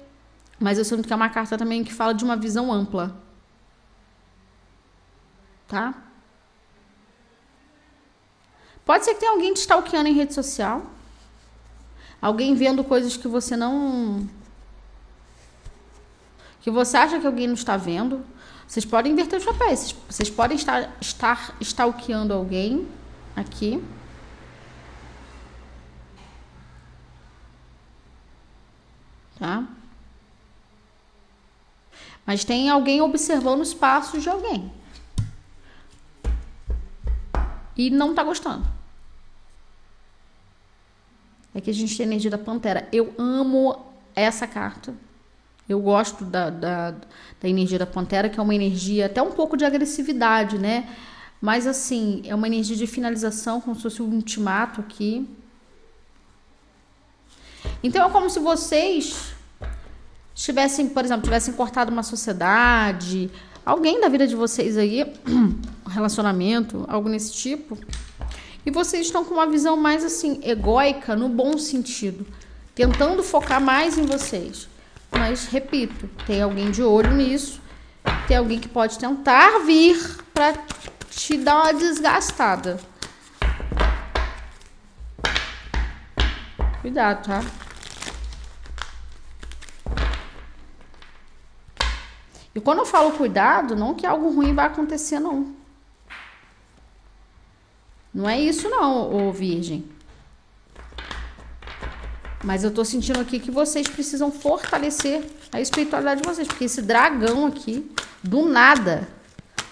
Mas 0.59 0.79
eu 0.79 0.85
sinto 0.85 1.07
que 1.07 1.13
é 1.13 1.17
uma 1.17 1.29
carta 1.29 1.59
também 1.59 1.85
que 1.85 1.93
fala 1.93 2.15
de 2.15 2.25
uma 2.25 2.37
visão 2.37 2.73
ampla. 2.73 3.15
Tá? 5.69 5.93
Pode 8.87 9.05
ser 9.05 9.13
que 9.13 9.21
tenha 9.21 9.33
alguém 9.33 9.53
te 9.53 9.59
stalkeando 9.59 10.09
em 10.09 10.15
rede 10.15 10.33
social. 10.33 10.83
Alguém 12.21 12.55
vendo 12.55 12.85
coisas 12.85 13.17
que 13.17 13.27
você 13.27 13.57
não. 13.57 14.29
que 16.61 16.71
você 16.71 16.97
acha 16.97 17.19
que 17.19 17.27
alguém 17.27 17.47
não 17.47 17.55
está 17.55 17.77
vendo. 17.77 18.25
Vocês 18.67 18.85
podem 18.85 19.13
inverter 19.13 19.39
os 19.39 19.45
papéis. 19.45 19.95
Vocês 20.09 20.29
podem 20.29 20.57
estar, 20.57 20.97
estar 21.01 21.57
stalkeando 21.61 22.35
alguém 22.35 22.87
aqui. 23.35 23.83
Tá? 29.39 29.67
Mas 32.27 32.45
tem 32.45 32.69
alguém 32.69 33.01
observando 33.01 33.63
os 33.63 33.73
passos 33.73 34.23
de 34.23 34.29
alguém. 34.29 34.71
E 37.75 37.89
não 37.89 38.15
tá 38.15 38.23
gostando. 38.23 38.80
É 41.55 41.61
que 41.61 41.71
a 41.71 41.75
gente 41.75 41.97
tem 41.97 42.07
energia 42.07 42.31
da 42.31 42.39
pantera. 42.39 42.89
Eu 42.93 43.15
amo 43.19 43.77
essa 44.15 44.47
carta. 44.47 44.95
Eu 45.69 45.81
gosto 45.81 46.25
da, 46.25 46.51
da, 46.51 46.91
da 46.91 47.49
energia 47.49 47.79
da 47.79 47.87
Pantera, 47.87 48.29
que 48.29 48.41
é 48.41 48.43
uma 48.43 48.55
energia 48.55 49.07
até 49.07 49.23
um 49.23 49.31
pouco 49.31 49.57
de 49.57 49.65
agressividade, 49.65 50.59
né? 50.59 50.89
Mas 51.41 51.65
assim, 51.65 52.23
é 52.27 52.35
uma 52.35 52.49
energia 52.49 52.75
de 52.75 52.89
finalização, 52.89 53.61
como 53.61 53.77
se 53.77 53.83
fosse 53.83 54.03
um 54.03 54.13
ultimato 54.13 54.81
aqui. 54.81 55.29
Então 57.85 58.05
é 58.05 58.11
como 58.11 58.29
se 58.29 58.41
vocês 58.41 59.33
tivessem, 60.35 60.89
por 60.89 61.05
exemplo, 61.05 61.23
tivessem 61.23 61.55
cortado 61.55 61.93
uma 61.93 62.03
sociedade, 62.03 63.31
alguém 63.65 64.01
da 64.01 64.09
vida 64.09 64.27
de 64.27 64.35
vocês 64.35 64.77
aí, 64.77 65.07
relacionamento, 65.89 66.85
algo 66.89 67.09
nesse 67.09 67.33
tipo. 67.33 67.79
E 68.65 68.71
vocês 68.71 69.07
estão 69.07 69.25
com 69.25 69.35
uma 69.35 69.47
visão 69.47 69.77
mais 69.77 70.05
assim, 70.05 70.41
egóica, 70.43 71.17
no 71.17 71.29
bom 71.29 71.57
sentido, 71.57 72.27
tentando 72.75 73.23
focar 73.23 73.61
mais 73.61 73.97
em 73.97 74.05
vocês. 74.05 74.69
Mas, 75.11 75.47
repito, 75.47 76.09
tem 76.27 76.43
alguém 76.43 76.71
de 76.71 76.83
olho 76.83 77.13
nisso. 77.13 77.61
Tem 78.29 78.37
alguém 78.37 78.59
que 78.59 78.69
pode 78.69 78.99
tentar 78.99 79.61
vir 79.61 80.19
para 80.33 80.55
te 81.11 81.37
dar 81.37 81.63
uma 81.63 81.73
desgastada. 81.73 82.79
Cuidado, 86.81 87.27
tá? 87.27 87.45
E 92.55 92.61
quando 92.61 92.81
eu 92.81 92.87
falo 92.87 93.13
cuidado, 93.13 93.77
não 93.77 93.95
que 93.95 94.07
algo 94.07 94.31
ruim 94.31 94.55
vai 94.55 94.67
acontecer, 94.67 95.21
não. 95.21 95.60
Não 98.13 98.29
é 98.29 98.41
isso, 98.41 98.69
não, 98.69 99.29
ô 99.29 99.33
virgem. 99.33 99.85
Mas 102.43 102.65
eu 102.65 102.71
tô 102.71 102.85
sentindo 102.85 103.21
aqui 103.21 103.39
que 103.39 103.51
vocês 103.51 103.87
precisam 103.87 104.33
fortalecer 104.33 105.23
a 105.53 105.61
espiritualidade 105.61 106.23
de 106.23 106.29
vocês. 106.29 106.49
Porque 106.49 106.65
esse 106.65 106.81
dragão 106.81 107.47
aqui, 107.47 107.91
do 108.23 108.47
nada, 108.49 109.07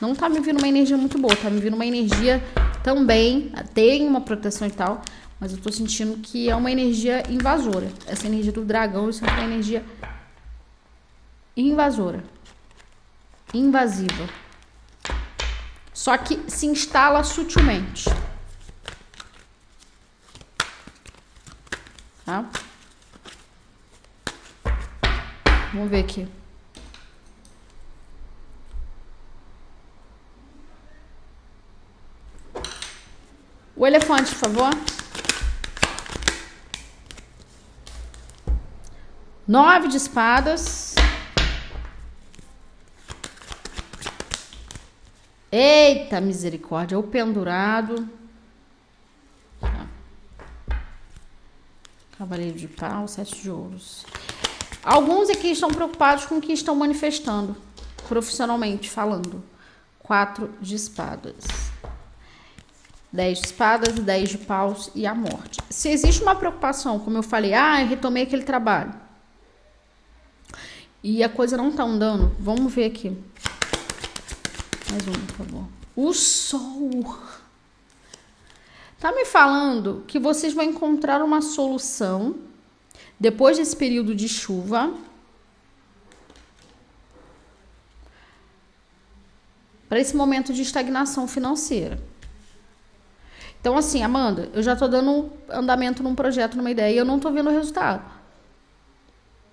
não 0.00 0.14
tá 0.14 0.28
me 0.28 0.38
vindo 0.40 0.58
uma 0.58 0.68
energia 0.68 0.96
muito 0.96 1.18
boa. 1.18 1.34
Tá 1.34 1.48
me 1.48 1.60
vindo 1.60 1.74
uma 1.74 1.86
energia 1.86 2.44
também. 2.84 3.52
Tem 3.72 4.06
uma 4.06 4.20
proteção 4.20 4.68
e 4.68 4.70
tal. 4.70 5.02
Mas 5.40 5.52
eu 5.52 5.58
tô 5.58 5.72
sentindo 5.72 6.18
que 6.18 6.50
é 6.50 6.54
uma 6.54 6.70
energia 6.70 7.22
invasora. 7.30 7.90
Essa 8.06 8.26
energia 8.26 8.52
do 8.52 8.64
dragão, 8.64 9.08
isso 9.08 9.24
é 9.24 9.30
uma 9.30 9.44
energia 9.44 9.84
invasora. 11.56 12.22
Invasiva. 13.54 14.28
Só 15.94 16.16
que 16.18 16.38
se 16.48 16.66
instala 16.66 17.24
sutilmente. 17.24 18.04
Tá? 22.28 22.44
Vamos 25.72 25.88
ver 25.88 26.04
aqui. 26.04 26.28
O 33.74 33.86
elefante, 33.86 34.34
por 34.34 34.40
favor. 34.40 34.70
Nove 39.46 39.88
de 39.88 39.96
espadas. 39.96 40.96
Eita 45.50 46.20
misericórdia, 46.20 46.98
o 46.98 47.02
pendurado. 47.02 48.06
Cavaleiro 52.28 52.58
de 52.58 52.68
pau, 52.68 53.08
sete 53.08 53.40
de 53.40 53.50
ouros. 53.50 54.04
Alguns 54.84 55.30
aqui 55.30 55.50
estão 55.50 55.70
preocupados 55.70 56.26
com 56.26 56.36
o 56.36 56.40
que 56.42 56.52
estão 56.52 56.76
manifestando, 56.76 57.56
profissionalmente 58.06 58.90
falando. 58.90 59.42
Quatro 59.98 60.52
de 60.60 60.74
espadas. 60.74 61.46
Dez 63.10 63.40
de 63.40 63.46
espadas, 63.46 63.94
dez 63.94 64.28
de 64.28 64.36
paus 64.36 64.90
e 64.94 65.06
a 65.06 65.14
morte. 65.14 65.58
Se 65.70 65.88
existe 65.88 66.22
uma 66.22 66.34
preocupação, 66.34 66.98
como 66.98 67.16
eu 67.16 67.22
falei, 67.22 67.54
ah, 67.54 67.80
eu 67.80 67.88
retomei 67.88 68.24
aquele 68.24 68.44
trabalho. 68.44 68.92
E 71.02 71.24
a 71.24 71.30
coisa 71.30 71.56
não 71.56 71.72
tá 71.72 71.84
andando. 71.84 72.36
Vamos 72.38 72.74
ver 72.74 72.84
aqui. 72.84 73.16
Mais 74.90 75.08
um, 75.08 75.26
por 75.28 75.46
favor. 75.46 75.64
O 75.96 76.12
sol. 76.12 77.18
Tá 78.98 79.12
me 79.12 79.24
falando 79.24 80.02
que 80.08 80.18
vocês 80.18 80.52
vão 80.52 80.64
encontrar 80.64 81.22
uma 81.22 81.40
solução 81.40 82.36
depois 83.18 83.56
desse 83.56 83.76
período 83.76 84.14
de 84.14 84.28
chuva. 84.28 84.92
Para 89.88 90.00
esse 90.00 90.16
momento 90.16 90.52
de 90.52 90.62
estagnação 90.62 91.28
financeira. 91.28 92.02
Então, 93.60 93.76
assim, 93.76 94.02
Amanda, 94.02 94.50
eu 94.52 94.62
já 94.62 94.76
tô 94.76 94.86
dando 94.86 95.32
andamento 95.48 96.02
num 96.02 96.14
projeto, 96.14 96.56
numa 96.56 96.70
ideia, 96.70 96.94
e 96.94 96.96
eu 96.96 97.04
não 97.04 97.18
tô 97.18 97.30
vendo 97.30 97.50
o 97.50 97.52
resultado. 97.52 98.04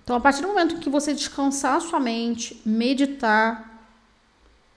Então, 0.03 0.15
a 0.15 0.19
partir 0.19 0.41
do 0.41 0.47
momento 0.47 0.79
que 0.79 0.89
você 0.89 1.13
descansar 1.13 1.75
a 1.75 1.79
sua 1.79 1.99
mente, 1.99 2.61
meditar, 2.65 3.87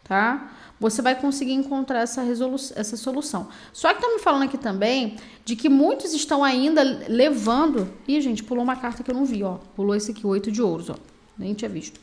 tá? 0.05 0.51
Você 0.81 1.03
vai 1.03 1.15
conseguir 1.15 1.53
encontrar 1.53 2.01
essa, 2.01 2.23
essa 2.77 2.97
solução. 2.97 3.49
Só 3.73 3.93
que 3.93 4.01
tá 4.01 4.09
me 4.09 4.21
falando 4.21 4.45
aqui 4.45 4.57
também 4.57 5.17
de 5.45 5.57
que 5.57 5.69
muitos 5.69 6.13
estão 6.15 6.45
ainda 6.45 6.83
levando. 7.09 7.89
Ih, 8.07 8.21
gente, 8.21 8.45
pulou 8.45 8.63
uma 8.63 8.77
carta 8.77 9.03
que 9.03 9.11
eu 9.11 9.15
não 9.15 9.25
vi, 9.25 9.43
ó. 9.43 9.59
Pulou 9.75 9.95
esse 9.95 10.13
aqui, 10.13 10.27
oito 10.27 10.53
de 10.53 10.63
ouros, 10.63 10.89
ó. 10.91 10.97
Nem 11.37 11.53
tinha 11.55 11.69
visto. 11.69 12.01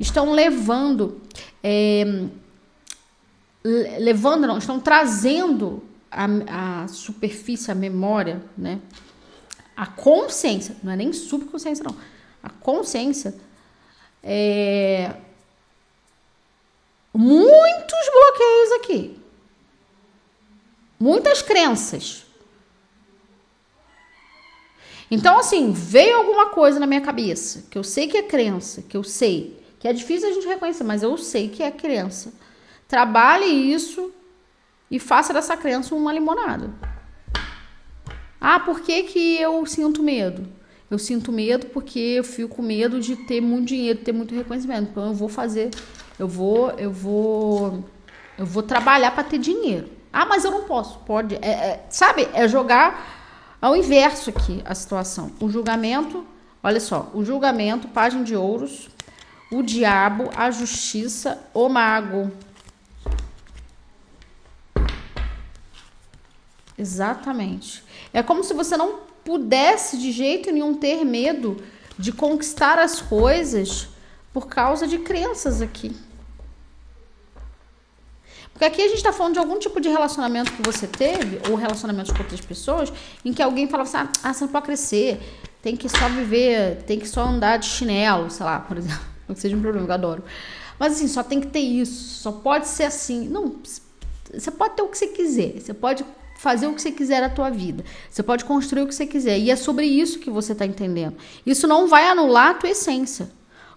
Estão 0.00 0.32
levando. 0.32 1.20
É, 1.62 2.26
levando, 3.64 4.46
não, 4.46 4.58
estão 4.58 4.78
trazendo 4.78 5.82
a, 6.10 6.82
a 6.84 6.88
superfície, 6.88 7.70
a 7.70 7.74
memória, 7.74 8.42
né? 8.56 8.80
A 9.76 9.86
consciência, 9.86 10.76
não 10.82 10.92
é 10.92 10.96
nem 10.96 11.12
subconsciência, 11.12 11.84
não. 11.84 11.96
A 12.42 12.48
consciência 12.48 13.34
é, 14.22 15.14
muitos 17.14 18.10
bloqueios 18.12 18.72
aqui. 18.72 19.18
Muitas 20.98 21.40
crenças. 21.42 22.24
Então, 25.10 25.38
assim, 25.38 25.70
veio 25.70 26.16
alguma 26.16 26.46
coisa 26.46 26.80
na 26.80 26.86
minha 26.86 27.00
cabeça, 27.00 27.66
que 27.70 27.78
eu 27.78 27.84
sei 27.84 28.08
que 28.08 28.16
é 28.16 28.22
crença, 28.22 28.82
que 28.82 28.96
eu 28.96 29.04
sei, 29.04 29.62
que 29.78 29.86
é 29.86 29.92
difícil 29.92 30.28
a 30.28 30.32
gente 30.32 30.46
reconhecer, 30.46 30.82
mas 30.82 31.02
eu 31.02 31.16
sei 31.16 31.48
que 31.48 31.62
é 31.62 31.70
crença. 31.70 32.32
Trabalhe 32.88 33.46
isso 33.46 34.12
e 34.90 34.98
faça 34.98 35.32
dessa 35.32 35.56
crença 35.56 35.94
uma 35.94 36.12
limonada. 36.12 36.70
Ah, 38.40 38.60
por 38.60 38.80
que, 38.80 39.04
que 39.04 39.36
eu 39.40 39.64
sinto 39.66 40.02
medo? 40.02 40.46
Eu 40.90 40.98
sinto 40.98 41.32
medo 41.32 41.66
porque 41.66 41.98
eu 41.98 42.24
fico 42.24 42.56
com 42.56 42.62
medo 42.62 43.00
de 43.00 43.16
ter 43.16 43.40
muito 43.40 43.68
dinheiro, 43.68 43.98
ter 44.00 44.12
muito 44.12 44.34
reconhecimento. 44.34 44.90
Então 44.90 45.06
eu 45.06 45.14
vou 45.14 45.28
fazer 45.28 45.70
eu 46.18 46.28
vou, 46.28 46.70
eu 46.72 46.90
vou, 46.90 47.84
eu 48.38 48.46
vou 48.46 48.62
trabalhar 48.62 49.10
para 49.10 49.24
ter 49.24 49.38
dinheiro. 49.38 49.90
Ah, 50.12 50.24
mas 50.24 50.44
eu 50.44 50.50
não 50.50 50.64
posso. 50.64 50.98
Pode, 51.00 51.34
é, 51.36 51.48
é, 51.48 51.86
sabe? 51.90 52.28
É 52.32 52.46
jogar 52.46 53.56
ao 53.60 53.76
inverso 53.76 54.30
aqui 54.30 54.62
a 54.64 54.74
situação. 54.74 55.32
O 55.40 55.48
julgamento, 55.48 56.24
olha 56.62 56.78
só, 56.78 57.10
o 57.12 57.24
julgamento, 57.24 57.88
página 57.88 58.22
de 58.22 58.36
ouros, 58.36 58.88
o 59.50 59.62
diabo, 59.62 60.30
a 60.36 60.50
justiça, 60.50 61.42
o 61.52 61.68
mago. 61.68 62.30
Exatamente. 66.78 67.82
É 68.12 68.22
como 68.22 68.44
se 68.44 68.54
você 68.54 68.76
não 68.76 69.00
pudesse 69.24 69.98
de 69.98 70.12
jeito 70.12 70.52
nenhum 70.52 70.74
ter 70.74 71.04
medo 71.04 71.56
de 71.98 72.12
conquistar 72.12 72.78
as 72.78 73.00
coisas 73.00 73.88
por 74.34 74.48
causa 74.48 74.88
de 74.88 74.98
crenças 74.98 75.62
aqui. 75.62 75.94
Porque 78.52 78.64
aqui 78.64 78.82
a 78.82 78.88
gente 78.88 78.96
está 78.96 79.12
falando 79.12 79.34
de 79.34 79.38
algum 79.38 79.58
tipo 79.58 79.80
de 79.80 79.88
relacionamento 79.88 80.52
que 80.52 80.62
você 80.62 80.86
teve, 80.86 81.40
ou 81.48 81.56
relacionamentos 81.56 82.12
com 82.12 82.18
outras 82.18 82.40
pessoas, 82.40 82.92
em 83.24 83.32
que 83.32 83.42
alguém 83.42 83.68
falava 83.68 83.88
assim: 83.88 84.10
ah, 84.22 84.32
você 84.32 84.44
não 84.44 84.52
pode 84.52 84.66
crescer, 84.66 85.20
tem 85.62 85.76
que 85.76 85.88
só 85.88 86.08
viver, 86.08 86.82
tem 86.82 86.98
que 86.98 87.08
só 87.08 87.24
andar 87.24 87.58
de 87.58 87.66
chinelo, 87.66 88.28
sei 88.30 88.44
lá, 88.44 88.58
por 88.58 88.76
exemplo. 88.76 89.04
Não 89.28 89.34
que 89.34 89.40
seja 89.40 89.56
um 89.56 89.62
problema, 89.62 89.86
eu 89.86 89.92
adoro. 89.92 90.24
Mas 90.78 90.94
assim, 90.94 91.08
só 91.08 91.22
tem 91.22 91.40
que 91.40 91.46
ter 91.46 91.60
isso, 91.60 92.20
só 92.20 92.32
pode 92.32 92.66
ser 92.66 92.84
assim. 92.84 93.28
Não, 93.28 93.56
você 94.32 94.50
pode 94.50 94.74
ter 94.74 94.82
o 94.82 94.88
que 94.88 94.98
você 94.98 95.06
quiser, 95.06 95.60
você 95.60 95.72
pode 95.72 96.04
fazer 96.38 96.66
o 96.66 96.74
que 96.74 96.82
você 96.82 96.90
quiser 96.90 97.20
na 97.20 97.30
tua 97.30 97.50
vida, 97.50 97.84
você 98.10 98.22
pode 98.22 98.44
construir 98.44 98.82
o 98.82 98.86
que 98.86 98.94
você 98.94 99.06
quiser, 99.06 99.38
e 99.38 99.50
é 99.50 99.56
sobre 99.56 99.86
isso 99.86 100.18
que 100.18 100.30
você 100.30 100.52
está 100.52 100.66
entendendo. 100.66 101.16
Isso 101.46 101.66
não 101.66 101.86
vai 101.88 102.06
anular 102.06 102.50
a 102.50 102.54
tua 102.54 102.70
essência. 102.70 103.28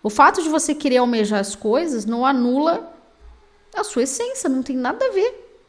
O 0.08 0.10
fato 0.10 0.42
de 0.42 0.48
você 0.48 0.74
querer 0.74 0.98
almejar 0.98 1.42
as 1.42 1.54
coisas 1.54 2.06
não 2.06 2.26
anula 2.26 2.94
a 3.76 3.84
sua 3.84 4.04
essência, 4.04 4.50
não 4.50 4.64
tem 4.64 4.78
nada 4.78 5.06
a 5.06 5.12
ver. 5.12 5.60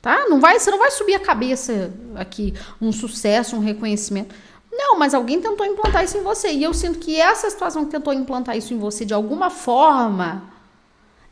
Tá? 0.00 0.26
Não 0.30 0.40
vai, 0.40 0.58
você 0.58 0.70
não 0.70 0.78
vai 0.78 0.90
subir 0.90 1.14
a 1.14 1.20
cabeça 1.20 1.92
aqui 2.14 2.54
um 2.80 2.90
sucesso, 2.90 3.54
um 3.54 3.58
reconhecimento. 3.58 4.34
Não, 4.72 4.98
mas 4.98 5.12
alguém 5.12 5.42
tentou 5.42 5.66
implantar 5.66 6.02
isso 6.02 6.16
em 6.16 6.22
você. 6.22 6.50
E 6.50 6.62
eu 6.62 6.72
sinto 6.72 7.00
que 7.00 7.20
essa 7.20 7.50
situação 7.50 7.84
que 7.84 7.90
tentou 7.90 8.14
implantar 8.14 8.56
isso 8.56 8.72
em 8.72 8.78
você 8.78 9.04
de 9.04 9.12
alguma 9.12 9.50
forma 9.50 10.42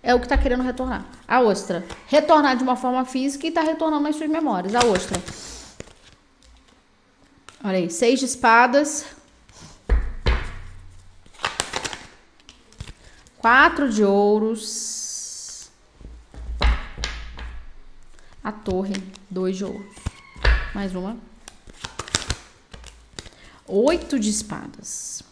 é 0.02 0.14
o 0.14 0.18
que 0.18 0.26
está 0.26 0.36
querendo 0.36 0.62
retornar. 0.62 1.06
A 1.26 1.40
ostra. 1.40 1.82
Retornar 2.08 2.58
de 2.58 2.62
uma 2.62 2.76
forma 2.76 3.06
física 3.06 3.46
e 3.46 3.48
está 3.48 3.62
retornando 3.62 4.02
nas 4.02 4.16
suas 4.16 4.28
memórias. 4.28 4.74
A 4.74 4.80
ostra. 4.84 5.18
Olha 7.64 7.78
aí, 7.78 7.88
seis 7.88 8.18
de 8.18 8.26
espadas. 8.26 9.16
Quatro 13.48 13.88
de 13.88 14.04
ouros. 14.04 15.70
A 18.44 18.52
torre, 18.52 18.92
dois 19.30 19.56
de 19.56 19.64
ouros. 19.64 19.96
Mais 20.74 20.94
uma. 20.94 21.16
Oito 23.66 24.18
de 24.18 24.28
espadas. 24.28 25.22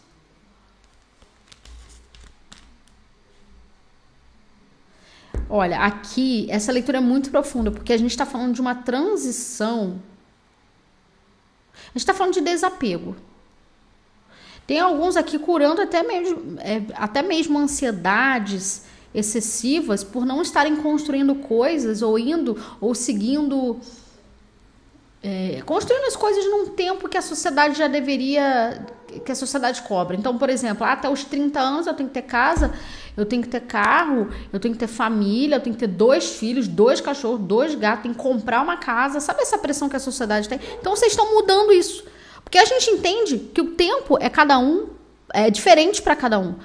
Olha, 5.47 5.81
aqui, 5.81 6.47
essa 6.49 6.71
leitura 6.71 6.97
é 6.97 7.01
muito 7.01 7.29
profunda, 7.29 7.69
porque 7.69 7.93
a 7.93 7.97
gente 7.97 8.09
está 8.09 8.25
falando 8.25 8.55
de 8.55 8.61
uma 8.61 8.73
transição. 8.73 10.01
A 11.75 11.89
gente 11.89 11.97
está 11.97 12.15
falando 12.15 12.33
de 12.33 12.41
desapego. 12.41 13.15
Tem 14.67 14.81
alguns 14.81 15.15
aqui 15.15 15.39
curando 15.39 15.81
até 15.81 16.03
mesmo, 16.03 16.59
é, 16.59 16.81
até 16.95 17.21
mesmo 17.21 17.57
ansiedades 17.57 18.83
excessivas 19.15 20.03
por 20.03 20.25
não 20.25 20.41
estarem 20.41 20.75
construindo 20.75 21.33
coisas 21.35 22.01
ou 22.01 22.19
indo 22.19 22.61
ou 22.81 22.93
seguindo 22.93 23.79
é, 25.23 25.61
construindo 25.65 26.05
as 26.05 26.15
coisas 26.15 26.45
num 26.45 26.67
tempo 26.67 27.09
que 27.09 27.17
a 27.17 27.21
sociedade 27.21 27.77
já 27.77 27.87
deveria. 27.87 28.85
que 29.25 29.31
a 29.31 29.35
sociedade 29.35 29.81
cobra. 29.81 30.15
Então, 30.15 30.37
por 30.37 30.49
exemplo, 30.49 30.85
ah, 30.85 30.91
até 30.91 31.09
os 31.09 31.23
30 31.23 31.59
anos 31.59 31.87
eu 31.87 31.93
tenho 31.93 32.09
que 32.09 32.13
ter 32.13 32.21
casa, 32.23 32.73
eu 33.15 33.25
tenho 33.25 33.41
que 33.41 33.47
ter 33.47 33.61
carro, 33.61 34.29
eu 34.53 34.59
tenho 34.59 34.73
que 34.73 34.79
ter 34.79 34.87
família, 34.87 35.55
eu 35.55 35.61
tenho 35.61 35.73
que 35.73 35.79
ter 35.79 35.87
dois 35.87 36.35
filhos, 36.35 36.67
dois 36.67 37.01
cachorros, 37.01 37.39
dois 37.39 37.73
gatos, 37.73 38.03
tenho 38.03 38.13
que 38.13 38.21
comprar 38.21 38.61
uma 38.61 38.77
casa. 38.77 39.19
Sabe 39.19 39.41
essa 39.41 39.57
pressão 39.57 39.89
que 39.89 39.95
a 39.95 39.99
sociedade 39.99 40.47
tem? 40.47 40.59
Então 40.79 40.95
vocês 40.95 41.13
estão 41.13 41.33
mudando 41.33 41.71
isso. 41.71 42.05
Porque 42.47 42.57
a 42.57 42.63
gente 42.63 42.89
entende 42.89 43.37
que 43.53 43.59
o 43.59 43.71
tempo 43.71 44.17
é 44.21 44.29
cada 44.29 44.57
um, 44.57 44.87
é 45.33 45.49
diferente 45.49 46.01
para 46.01 46.15
cada 46.15 46.39
um 46.39 46.55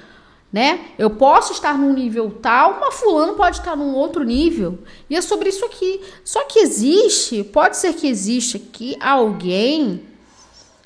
né? 0.53 0.91
Eu 0.99 1.09
posso 1.09 1.51
estar 1.51 1.75
num 1.75 1.91
nível 1.91 2.29
tal, 2.39 2.73
uma 2.73 2.91
fulano 2.91 3.33
pode 3.33 3.57
estar 3.57 3.75
num 3.75 3.95
outro 3.95 4.23
nível. 4.23 4.77
E 5.09 5.15
é 5.15 5.21
sobre 5.21 5.49
isso 5.49 5.65
aqui. 5.65 5.99
Só 6.23 6.43
que 6.45 6.59
existe, 6.59 7.43
pode 7.43 7.75
ser 7.75 7.93
que 7.93 8.07
exista 8.07 8.59
aqui 8.59 8.95
alguém 8.99 10.03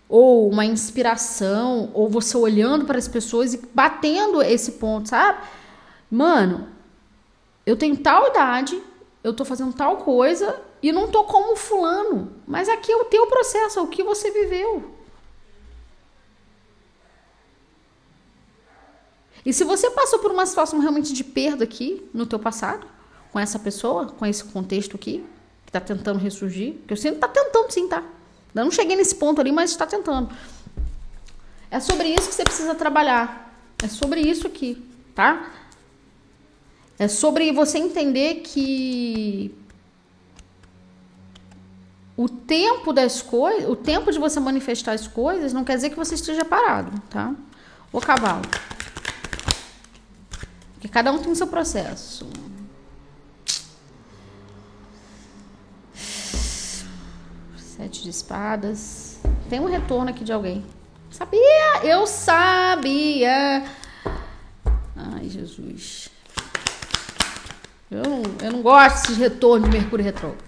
ou 0.08 0.50
uma 0.50 0.64
inspiração, 0.64 1.92
ou 1.94 2.08
você 2.08 2.38
olhando 2.38 2.86
para 2.86 2.98
as 2.98 3.10
pessoas 3.10 3.54
e 3.54 3.62
batendo 3.74 4.42
esse 4.42 4.74
ponto, 4.74 5.10
sabe? 5.10 5.40
Mano, 6.10 6.70
eu 7.66 7.76
tenho 7.76 7.98
tal 7.98 8.26
idade, 8.30 8.82
eu 9.22 9.34
tô 9.34 9.44
fazendo 9.44 9.74
tal 9.74 9.98
coisa 9.98 10.58
e 10.88 10.92
não 10.94 11.10
tô 11.10 11.26
como 11.26 11.54
fulano, 11.58 12.32
mas 12.48 12.70
aqui 12.70 12.90
é 12.90 12.96
o 12.96 13.04
teu 13.04 13.28
processo, 13.28 13.78
é 13.78 13.82
o 13.82 13.88
que 13.88 14.02
você 14.02 14.32
viveu. 14.32 14.96
E 19.46 19.52
se 19.52 19.66
você 19.66 19.90
passou 19.90 20.20
por 20.20 20.32
uma 20.32 20.46
situação 20.46 20.80
realmente 20.80 21.12
de 21.12 21.26
perda 21.26 21.66
aqui 21.66 22.10
no 22.14 22.26
teu 22.26 22.40
passado, 22.40 22.88
com 23.34 23.40
essa 23.40 23.60
pessoa, 23.60 24.06
com 24.06 24.26
esse 24.26 24.46
contexto 24.46 24.96
aqui, 24.96 25.26
que 25.66 25.70
está 25.70 25.82
tentando 25.82 26.20
ressurgir, 26.20 26.76
que 26.88 26.94
eu 26.94 26.98
sinto 26.98 27.16
está 27.16 27.28
tentando 27.28 27.70
sim, 27.70 27.90
tá? 27.90 28.02
Eu 28.56 28.64
não 28.64 28.72
cheguei 28.72 28.96
nesse 28.96 29.16
ponto 29.16 29.42
ali, 29.42 29.52
mas 29.52 29.72
está 29.72 29.86
tentando. 29.86 30.34
É 31.70 31.82
sobre 31.82 32.08
isso 32.08 32.30
que 32.30 32.36
você 32.36 32.46
precisa 32.46 32.74
trabalhar. 32.76 33.54
É 33.84 33.90
sobre 33.90 34.22
isso 34.22 34.48
aqui, 34.48 34.82
tá? 35.14 35.52
É 36.98 37.10
sobre 37.10 37.52
você 37.52 37.78
entender 37.78 38.36
que 38.36 39.54
o 42.18 42.28
tempo 42.28 42.92
das 42.92 43.22
coisas, 43.22 43.70
o 43.70 43.76
tempo 43.76 44.12
de 44.12 44.18
você 44.18 44.40
manifestar 44.40 44.94
as 44.94 45.08
coisas 45.08 45.54
não 45.54 45.64
quer 45.64 45.76
dizer 45.76 45.92
que 45.92 45.96
você 45.96 46.16
esteja 46.16 46.44
parado, 46.44 47.00
tá? 47.12 47.36
O 47.94 48.02
cavalo. 48.02 48.42
Porque 50.74 50.88
cada 50.88 51.12
um 51.12 51.20
tem 51.20 51.36
seu 51.36 51.46
processo. 51.46 52.28
Sete 57.56 58.02
de 58.02 58.10
espadas. 58.10 59.20
Tem 59.48 59.60
um 59.60 59.68
retorno 59.68 60.10
aqui 60.10 60.24
de 60.24 60.34
alguém. 60.34 60.66
Sabia! 61.12 61.84
Eu 61.84 62.08
sabia! 62.08 63.64
Ai, 64.96 65.30
Jesus. 65.30 66.10
Eu 67.92 68.02
não, 68.02 68.24
eu 68.42 68.52
não 68.52 68.62
gosto 68.64 69.02
desses 69.02 69.18
retornos 69.18 69.70
de 69.70 69.78
Mercúrio 69.78 70.04
retrógrado. 70.04 70.47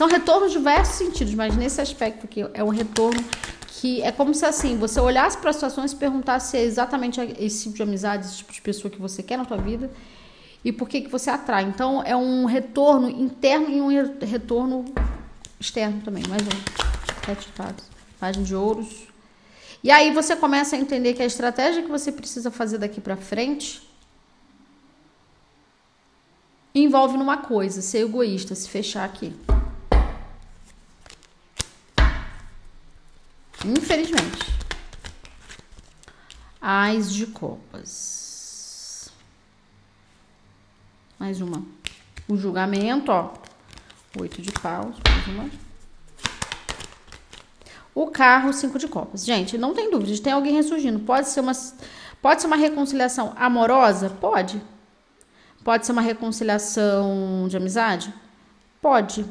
São 0.00 0.08
retornos 0.08 0.50
diversos 0.50 0.94
sentidos, 0.94 1.34
mas 1.34 1.54
nesse 1.54 1.78
aspecto 1.78 2.24
aqui 2.24 2.42
é 2.54 2.64
um 2.64 2.70
retorno 2.70 3.22
que 3.68 4.00
é 4.00 4.10
como 4.10 4.34
se 4.34 4.46
assim, 4.46 4.78
você 4.78 4.98
olhasse 4.98 5.36
para 5.36 5.50
as 5.50 5.56
situações 5.56 5.92
e 5.92 5.96
perguntasse 5.96 6.52
se 6.52 6.56
é 6.56 6.62
exatamente 6.62 7.20
esse 7.38 7.64
tipo 7.64 7.76
de 7.76 7.82
amizade, 7.82 8.24
esse 8.24 8.38
tipo 8.38 8.50
de 8.50 8.62
pessoa 8.62 8.90
que 8.90 8.98
você 8.98 9.22
quer 9.22 9.36
na 9.36 9.44
tua 9.44 9.58
vida 9.58 9.90
e 10.64 10.72
por 10.72 10.88
que 10.88 11.02
que 11.02 11.10
você 11.10 11.28
atrai. 11.28 11.64
Então 11.64 12.02
é 12.02 12.16
um 12.16 12.46
retorno 12.46 13.10
interno 13.10 13.68
e 13.68 13.78
um 13.78 13.88
retorno 14.24 14.86
externo 15.60 16.00
também. 16.02 16.22
Mais 16.30 16.40
um. 16.44 17.26
Sete 17.26 17.48
fatos. 17.48 17.84
Página 18.18 18.42
de 18.42 18.54
ouros. 18.54 19.06
E 19.84 19.90
aí 19.90 20.14
você 20.14 20.34
começa 20.34 20.76
a 20.76 20.78
entender 20.78 21.12
que 21.12 21.22
a 21.22 21.26
estratégia 21.26 21.82
que 21.82 21.90
você 21.90 22.10
precisa 22.10 22.50
fazer 22.50 22.78
daqui 22.78 23.02
para 23.02 23.18
frente 23.18 23.86
envolve 26.74 27.18
numa 27.18 27.36
coisa, 27.36 27.82
ser 27.82 27.98
egoísta, 27.98 28.54
se 28.54 28.66
fechar 28.66 29.04
aqui. 29.04 29.36
Infelizmente. 33.64 34.60
Ais 36.60 37.12
de 37.12 37.26
copas. 37.26 39.10
Mais 41.18 41.40
uma. 41.40 41.62
O 42.28 42.36
julgamento, 42.36 43.12
ó. 43.12 43.34
Oito 44.18 44.40
de 44.40 44.50
paus. 44.52 44.96
Mais 45.06 45.26
uma. 45.26 45.50
O 47.94 48.06
carro, 48.06 48.52
cinco 48.52 48.78
de 48.78 48.88
copas. 48.88 49.24
Gente, 49.24 49.58
não 49.58 49.74
tem 49.74 49.90
dúvida, 49.90 50.22
tem 50.22 50.32
alguém 50.32 50.54
ressurgindo. 50.54 51.00
Pode 51.00 51.28
ser 51.28 51.40
uma, 51.40 51.52
pode 52.22 52.40
ser 52.40 52.46
uma 52.46 52.56
reconciliação 52.56 53.34
amorosa? 53.36 54.08
Pode. 54.08 54.62
Pode 55.62 55.84
ser 55.84 55.92
uma 55.92 56.00
reconciliação 56.00 57.46
de 57.48 57.56
amizade? 57.56 58.14
Pode. 58.80 59.26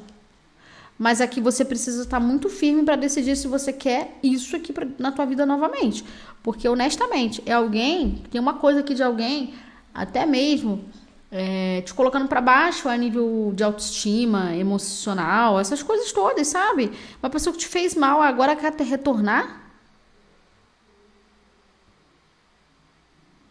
Mas 0.99 1.21
aqui 1.21 1.39
você 1.39 1.63
precisa 1.63 2.03
estar 2.03 2.19
muito 2.19 2.49
firme 2.49 2.83
para 2.83 2.97
decidir 2.97 3.37
se 3.37 3.47
você 3.47 3.71
quer 3.71 4.19
isso 4.21 4.53
aqui 4.53 4.73
pra, 4.73 4.85
na 4.99 5.13
tua 5.13 5.25
vida 5.25 5.45
novamente. 5.45 6.03
Porque, 6.43 6.67
honestamente, 6.67 7.41
é 7.45 7.53
alguém, 7.53 8.21
tem 8.29 8.41
uma 8.41 8.55
coisa 8.55 8.81
aqui 8.81 8.93
de 8.93 9.01
alguém, 9.01 9.53
até 9.93 10.25
mesmo 10.25 10.83
é, 11.31 11.81
te 11.81 11.93
colocando 11.93 12.27
para 12.27 12.41
baixo 12.41 12.89
a 12.89 12.97
nível 12.97 13.53
de 13.55 13.63
autoestima, 13.63 14.53
emocional, 14.55 15.57
essas 15.57 15.81
coisas 15.81 16.11
todas, 16.11 16.47
sabe? 16.47 16.91
Uma 17.23 17.29
pessoa 17.29 17.53
que 17.53 17.59
te 17.59 17.67
fez 17.67 17.95
mal, 17.95 18.21
agora 18.21 18.53
quer 18.55 18.71
te 18.75 18.83
retornar? 18.83 19.57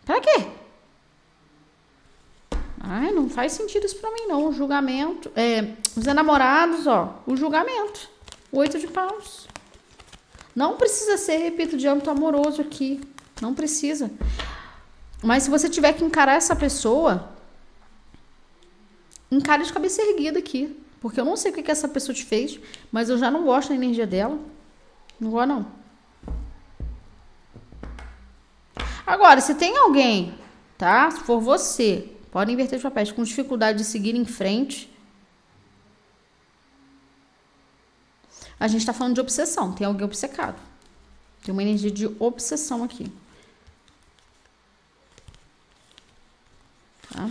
Para 0.05 0.21
quê? 0.21 0.58
Não 3.29 3.35
faz 3.35 3.53
sentido 3.53 3.85
isso 3.85 3.97
pra 3.97 4.11
mim, 4.11 4.27
não. 4.27 4.47
O 4.47 4.53
julgamento. 4.55 5.31
É, 5.37 5.75
os 5.95 6.07
enamorados, 6.07 6.87
ó. 6.87 7.23
O 7.27 7.37
julgamento. 7.37 8.09
Oito 8.51 8.79
de 8.79 8.87
paus. 8.87 9.47
Não 10.57 10.79
precisa 10.79 11.19
ser, 11.19 11.37
repito, 11.37 11.77
de 11.77 11.87
âmbito 11.87 12.09
amoroso 12.09 12.62
aqui. 12.62 13.03
Não 13.43 13.55
precisa. 13.55 14.11
Mas 15.23 15.43
se 15.43 15.51
você 15.51 15.69
tiver 15.69 15.93
que 15.93 16.03
encarar 16.03 16.37
essa 16.37 16.57
pessoa, 16.57 17.29
encare 19.31 19.62
de 19.62 19.75
cabeça 19.75 20.01
erguida 20.01 20.38
aqui. 20.38 20.75
Porque 20.99 21.21
eu 21.21 21.25
não 21.27 21.37
sei 21.37 21.51
o 21.51 21.55
que, 21.55 21.62
que 21.62 21.71
essa 21.71 21.87
pessoa 21.87 22.14
te 22.14 22.25
fez, 22.25 22.59
mas 22.91 23.11
eu 23.11 23.19
já 23.19 23.31
não 23.31 23.45
gosto 23.45 23.69
da 23.69 23.75
energia 23.75 24.07
dela. 24.07 24.38
Não 25.21 25.31
gosto, 25.31 25.49
não. 25.49 25.67
Agora, 29.07 29.43
se 29.43 29.55
tem 29.55 29.77
alguém, 29.77 30.35
tá? 30.79 31.11
Se 31.11 31.21
for 31.21 31.38
você, 31.41 32.17
Podem 32.38 32.55
inverter 32.55 32.77
os 32.77 32.85
papéis 32.85 33.11
com 33.11 33.24
dificuldade 33.24 33.79
de 33.79 33.85
seguir 33.85 34.14
em 34.14 34.24
frente. 34.24 34.88
A 38.61 38.68
gente 38.68 38.83
está 38.83 38.92
falando 38.92 39.14
de 39.14 39.20
obsessão. 39.20 39.72
Tem 39.72 39.85
alguém 39.85 40.05
obcecado. 40.05 40.57
Tem 41.42 41.53
uma 41.53 41.64
energia 41.64 41.90
de 41.90 42.07
obsessão 42.20 42.85
aqui. 42.85 43.12
Tá? 47.11 47.29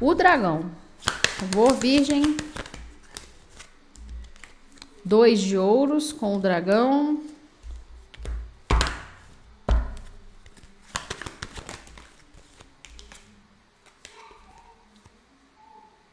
O 0.00 0.12
dragão. 0.12 0.68
Favor, 0.98 1.74
virgem. 1.74 2.36
Dois 5.04 5.38
de 5.38 5.56
ouros 5.56 6.12
com 6.12 6.34
o 6.34 6.40
dragão. 6.40 7.22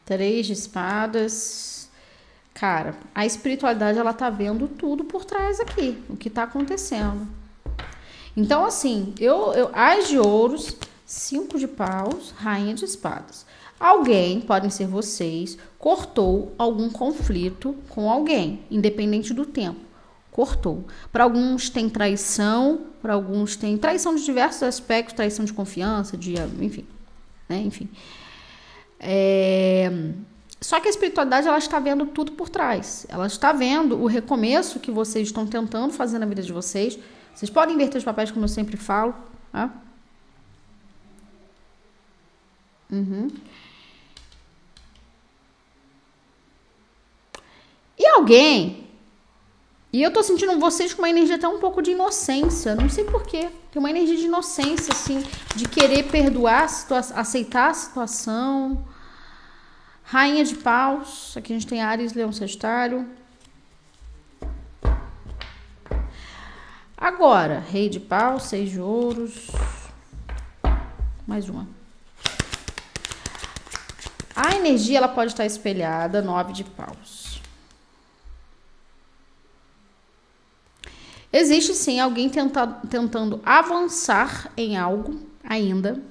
Três 0.06 0.46
de 0.46 0.54
espadas. 0.54 1.90
Cara, 2.54 2.94
a 3.14 3.26
espiritualidade 3.26 3.98
ela 3.98 4.14
tá 4.14 4.30
vendo 4.30 4.66
tudo 4.66 5.04
por 5.04 5.26
trás 5.26 5.60
aqui, 5.60 6.02
o 6.08 6.16
que 6.16 6.30
tá 6.30 6.44
acontecendo. 6.44 7.28
Então, 8.34 8.64
assim, 8.64 9.12
eu, 9.18 9.52
eu 9.52 9.70
as 9.74 10.08
de 10.08 10.18
ouros, 10.18 10.74
cinco 11.04 11.58
de 11.58 11.66
paus, 11.68 12.32
rainha 12.36 12.74
de 12.74 12.84
espadas. 12.84 13.44
Alguém, 13.78 14.40
podem 14.40 14.70
ser 14.70 14.86
vocês, 14.86 15.58
cortou 15.78 16.54
algum 16.56 16.88
conflito 16.88 17.76
com 17.90 18.10
alguém, 18.10 18.60
independente 18.70 19.34
do 19.34 19.44
tempo. 19.44 19.80
Cortou. 20.30 20.84
Para 21.12 21.24
alguns 21.24 21.68
tem 21.68 21.90
traição, 21.90 22.86
para 23.02 23.14
alguns 23.14 23.56
tem 23.56 23.76
traição 23.76 24.14
de 24.14 24.24
diversos 24.24 24.62
aspectos, 24.62 25.14
traição 25.14 25.44
de 25.44 25.52
confiança, 25.52 26.16
de, 26.16 26.34
enfim, 26.60 26.86
né? 27.48 27.58
Enfim. 27.58 27.88
É... 28.98 29.90
Só 30.60 30.80
que 30.80 30.88
a 30.88 30.90
espiritualidade 30.90 31.46
ela 31.46 31.58
está 31.58 31.78
vendo 31.78 32.06
tudo 32.06 32.32
por 32.32 32.48
trás. 32.48 33.06
Ela 33.08 33.26
está 33.26 33.52
vendo 33.52 34.00
o 34.00 34.06
recomeço 34.06 34.80
que 34.80 34.90
vocês 34.90 35.28
estão 35.28 35.46
tentando 35.46 35.92
fazer 35.92 36.18
na 36.18 36.26
vida 36.26 36.42
de 36.42 36.52
vocês. 36.52 36.98
Vocês 37.34 37.50
podem 37.50 37.74
inverter 37.74 37.98
os 37.98 38.04
papéis, 38.04 38.30
como 38.30 38.44
eu 38.44 38.48
sempre 38.48 38.76
falo. 38.76 39.14
Tá? 39.52 39.70
Uhum. 42.90 43.28
alguém. 48.16 48.85
E 49.96 50.02
eu 50.02 50.10
tô 50.10 50.22
sentindo 50.22 50.60
vocês 50.60 50.92
com 50.92 51.00
uma 51.00 51.08
energia 51.08 51.36
até 51.36 51.48
um 51.48 51.58
pouco 51.58 51.80
de 51.80 51.92
inocência. 51.92 52.74
Não 52.74 52.86
sei 52.86 53.04
porquê. 53.04 53.48
Tem 53.72 53.80
uma 53.80 53.88
energia 53.88 54.14
de 54.14 54.26
inocência, 54.26 54.92
assim, 54.92 55.24
de 55.54 55.66
querer 55.66 56.02
perdoar, 56.10 56.66
a 56.90 57.20
aceitar 57.22 57.70
a 57.70 57.72
situação. 57.72 58.84
Rainha 60.02 60.44
de 60.44 60.54
paus. 60.56 61.34
Aqui 61.34 61.50
a 61.50 61.56
gente 61.56 61.66
tem 61.66 61.80
Ares, 61.80 62.12
Leão, 62.12 62.30
Sagitário. 62.30 63.08
Agora, 66.94 67.64
Rei 67.66 67.88
de 67.88 67.98
paus, 67.98 68.42
Seis 68.42 68.68
de 68.68 68.78
ouros. 68.78 69.46
Mais 71.26 71.48
uma. 71.48 71.66
A 74.36 74.54
energia 74.56 74.98
ela 74.98 75.08
pode 75.08 75.32
estar 75.32 75.46
espelhada, 75.46 76.20
Nove 76.20 76.52
de 76.52 76.64
paus. 76.64 77.25
Existe 81.32 81.74
sim 81.74 82.00
alguém 82.00 82.28
tenta, 82.28 82.66
tentando 82.66 83.40
avançar 83.44 84.50
em 84.56 84.76
algo 84.76 85.20
ainda 85.44 86.02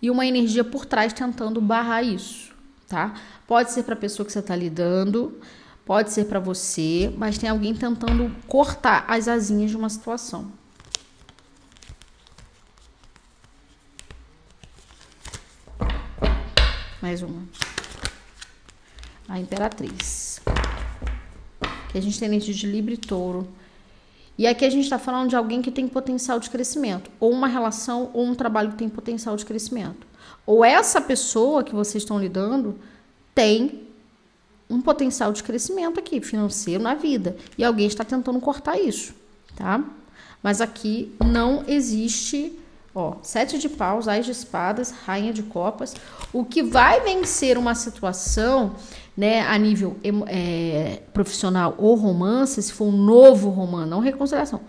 e 0.00 0.10
uma 0.10 0.26
energia 0.26 0.62
por 0.64 0.84
trás 0.84 1.12
tentando 1.12 1.60
barrar 1.60 2.02
isso 2.02 2.54
tá? 2.94 3.14
Pode 3.46 3.72
ser 3.72 3.82
para 3.82 3.94
a 3.94 3.98
pessoa 3.98 4.24
que 4.24 4.32
você 4.32 4.38
está 4.38 4.54
lidando, 4.54 5.40
pode 5.84 6.12
ser 6.12 6.26
para 6.26 6.38
você, 6.38 7.12
mas 7.16 7.38
tem 7.38 7.48
alguém 7.48 7.74
tentando 7.74 8.34
cortar 8.46 9.04
as 9.08 9.28
asinhas 9.28 9.70
de 9.70 9.76
uma 9.76 9.88
situação. 9.88 10.52
Mais 17.02 17.20
uma. 17.20 17.42
A 19.28 19.38
Imperatriz. 19.38 20.40
Que 21.90 21.98
a 21.98 22.00
gente 22.00 22.18
tem 22.18 22.28
energia 22.28 22.54
de 22.54 22.66
Libra 22.66 22.94
e 22.94 22.96
Touro. 22.96 23.46
E 24.36 24.46
aqui 24.46 24.64
a 24.64 24.70
gente 24.70 24.84
está 24.84 24.98
falando 24.98 25.28
de 25.28 25.36
alguém 25.36 25.62
que 25.62 25.70
tem 25.70 25.86
potencial 25.86 26.40
de 26.40 26.50
crescimento, 26.50 27.10
ou 27.20 27.30
uma 27.30 27.46
relação, 27.46 28.10
ou 28.12 28.24
um 28.24 28.34
trabalho 28.34 28.70
que 28.70 28.76
tem 28.76 28.88
potencial 28.88 29.36
de 29.36 29.44
crescimento 29.44 30.06
ou 30.46 30.64
essa 30.64 31.00
pessoa 31.00 31.64
que 31.64 31.74
vocês 31.74 32.02
estão 32.02 32.18
lidando 32.18 32.78
tem 33.34 33.88
um 34.68 34.80
potencial 34.80 35.32
de 35.32 35.42
crescimento 35.42 35.98
aqui, 35.98 36.20
financeiro 36.20 36.82
na 36.82 36.94
vida. 36.94 37.36
E 37.56 37.64
alguém 37.64 37.86
está 37.86 38.04
tentando 38.04 38.40
cortar 38.40 38.78
isso, 38.78 39.14
tá? 39.56 39.82
Mas 40.42 40.60
aqui 40.60 41.14
não 41.24 41.64
existe, 41.66 42.58
ó, 42.94 43.16
sete 43.22 43.58
de 43.58 43.68
paus, 43.68 44.08
ais 44.08 44.26
de 44.26 44.32
espadas, 44.32 44.90
rainha 44.90 45.32
de 45.32 45.42
copas. 45.42 45.94
O 46.32 46.44
que 46.44 46.62
vai 46.62 47.00
vencer 47.00 47.56
uma 47.56 47.74
situação, 47.74 48.74
né, 49.16 49.42
a 49.42 49.56
nível 49.56 49.96
é, 50.26 51.00
profissional 51.12 51.74
ou 51.78 51.94
romance, 51.94 52.60
se 52.62 52.72
for 52.72 52.86
um 52.86 52.96
novo 52.96 53.48
romance, 53.50 53.88
não 53.88 54.00
reconciliação, 54.00 54.60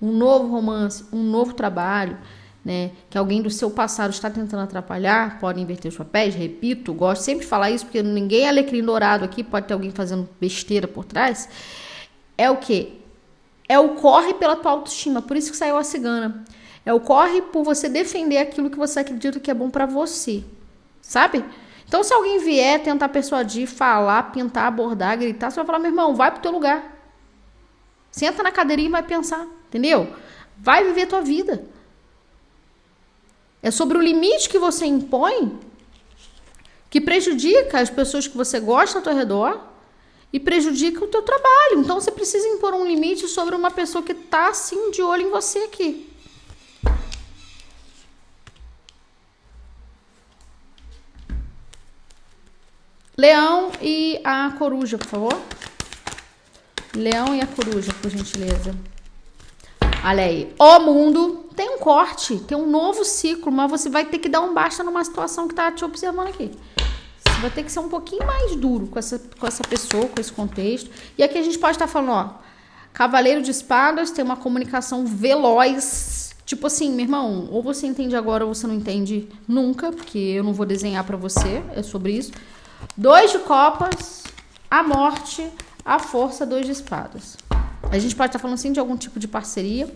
um 0.00 0.12
novo 0.12 0.48
romance, 0.48 1.04
um 1.12 1.22
novo 1.22 1.54
trabalho, 1.54 2.18
né, 2.64 2.90
que 3.08 3.16
alguém 3.16 3.42
do 3.42 3.50
seu 3.50 3.70
passado 3.70 4.12
está 4.12 4.30
tentando 4.30 4.62
atrapalhar, 4.62 5.38
pode 5.38 5.60
inverter 5.60 5.90
os 5.90 5.96
papéis, 5.96 6.34
repito, 6.34 6.92
gosto 6.92 7.22
sempre 7.22 7.44
de 7.44 7.48
falar 7.48 7.70
isso, 7.70 7.84
porque 7.86 8.02
ninguém 8.02 8.42
é 8.42 8.48
alecrim 8.48 8.82
dourado 8.82 9.24
aqui, 9.24 9.42
pode 9.42 9.66
ter 9.66 9.74
alguém 9.74 9.90
fazendo 9.90 10.28
besteira 10.40 10.86
por 10.86 11.04
trás, 11.04 11.48
é 12.36 12.50
o 12.50 12.56
que? 12.56 13.00
É 13.68 13.78
o 13.78 13.90
corre 13.90 14.34
pela 14.34 14.56
tua 14.56 14.72
autoestima, 14.72 15.22
por 15.22 15.36
isso 15.36 15.50
que 15.50 15.56
saiu 15.56 15.76
a 15.76 15.84
cigana. 15.84 16.44
É 16.84 16.92
o 16.92 17.00
corre 17.00 17.40
por 17.40 17.64
você 17.64 17.88
defender 17.88 18.36
aquilo 18.36 18.68
que 18.68 18.76
você 18.76 19.00
acredita 19.00 19.40
que 19.40 19.50
é 19.50 19.54
bom 19.54 19.70
para 19.70 19.86
você, 19.86 20.44
sabe? 21.00 21.42
Então, 21.86 22.02
se 22.02 22.12
alguém 22.12 22.38
vier 22.38 22.82
tentar 22.82 23.08
persuadir, 23.08 23.68
falar, 23.68 24.32
pintar, 24.32 24.66
abordar, 24.66 25.18
gritar, 25.18 25.50
você 25.50 25.56
vai 25.56 25.66
falar, 25.66 25.78
meu 25.78 25.90
irmão, 25.90 26.14
vai 26.14 26.30
pro 26.30 26.40
teu 26.40 26.50
lugar. 26.50 26.92
Senta 28.10 28.42
na 28.42 28.52
cadeirinha 28.52 28.88
e 28.88 28.92
vai 28.92 29.02
pensar, 29.02 29.46
entendeu? 29.68 30.12
Vai 30.56 30.84
viver 30.84 31.06
tua 31.06 31.20
vida. 31.20 31.64
É 33.62 33.70
sobre 33.70 33.96
o 33.98 34.00
limite 34.00 34.48
que 34.48 34.58
você 34.58 34.86
impõe 34.86 35.58
que 36.94 37.00
prejudica 37.00 37.80
as 37.80 37.90
pessoas 37.90 38.28
que 38.28 38.36
você 38.36 38.60
gosta 38.60 38.98
ao 38.98 39.02
teu 39.02 39.12
redor 39.12 39.60
e 40.32 40.38
prejudica 40.38 41.04
o 41.04 41.08
teu 41.08 41.22
trabalho. 41.22 41.80
Então 41.80 42.00
você 42.00 42.12
precisa 42.12 42.46
impor 42.46 42.72
um 42.72 42.86
limite 42.86 43.26
sobre 43.26 43.56
uma 43.56 43.68
pessoa 43.70 44.04
que 44.04 44.12
está 44.12 44.48
assim 44.48 44.92
de 44.92 45.02
olho 45.02 45.22
em 45.22 45.30
você 45.30 45.58
aqui. 45.60 46.13
Leão 53.16 53.70
e 53.80 54.20
a 54.24 54.50
coruja, 54.58 54.98
por 54.98 55.06
favor. 55.06 55.40
Leão 56.94 57.34
e 57.34 57.40
a 57.40 57.46
coruja, 57.46 57.92
por 58.02 58.10
gentileza. 58.10 58.74
Olha 60.04 60.24
aí. 60.24 60.52
O 60.58 60.80
mundo 60.80 61.48
tem 61.54 61.70
um 61.70 61.78
corte, 61.78 62.38
tem 62.40 62.58
um 62.58 62.68
novo 62.68 63.04
ciclo, 63.04 63.52
mas 63.52 63.70
você 63.70 63.88
vai 63.88 64.04
ter 64.04 64.18
que 64.18 64.28
dar 64.28 64.40
um 64.40 64.52
basta 64.52 64.82
numa 64.82 65.04
situação 65.04 65.46
que 65.46 65.54
tá 65.54 65.70
te 65.70 65.84
observando 65.84 66.28
aqui. 66.28 66.50
Você 67.24 67.40
vai 67.40 67.50
ter 67.50 67.62
que 67.62 67.70
ser 67.70 67.78
um 67.78 67.88
pouquinho 67.88 68.26
mais 68.26 68.56
duro 68.56 68.88
com 68.88 68.98
essa, 68.98 69.20
com 69.38 69.46
essa 69.46 69.62
pessoa, 69.62 70.08
com 70.08 70.20
esse 70.20 70.32
contexto. 70.32 70.90
E 71.16 71.22
aqui 71.22 71.38
a 71.38 71.42
gente 71.42 71.58
pode 71.58 71.76
estar 71.76 71.86
tá 71.86 71.92
falando, 71.92 72.10
ó. 72.10 72.44
Cavaleiro 72.92 73.42
de 73.42 73.50
espadas 73.50 74.10
tem 74.10 74.24
uma 74.24 74.36
comunicação 74.36 75.06
veloz. 75.06 76.34
Tipo 76.44 76.66
assim, 76.66 76.90
meu 76.90 77.04
irmão, 77.04 77.48
ou 77.50 77.62
você 77.62 77.86
entende 77.86 78.14
agora 78.14 78.44
ou 78.44 78.54
você 78.54 78.66
não 78.66 78.74
entende 78.74 79.28
nunca, 79.48 79.90
porque 79.90 80.18
eu 80.18 80.44
não 80.44 80.52
vou 80.52 80.66
desenhar 80.66 81.04
para 81.04 81.16
você, 81.16 81.62
é 81.74 81.82
sobre 81.82 82.12
isso. 82.12 82.32
Dois 82.96 83.32
de 83.32 83.38
copas, 83.40 84.24
a 84.70 84.82
morte, 84.82 85.50
a 85.84 85.98
força, 85.98 86.46
dois 86.46 86.66
de 86.66 86.72
espadas. 86.72 87.36
A 87.90 87.98
gente 87.98 88.16
pode 88.16 88.28
estar 88.28 88.38
falando 88.38 88.54
assim 88.54 88.72
de 88.72 88.80
algum 88.80 88.96
tipo 88.96 89.18
de 89.18 89.28
parceria, 89.28 89.92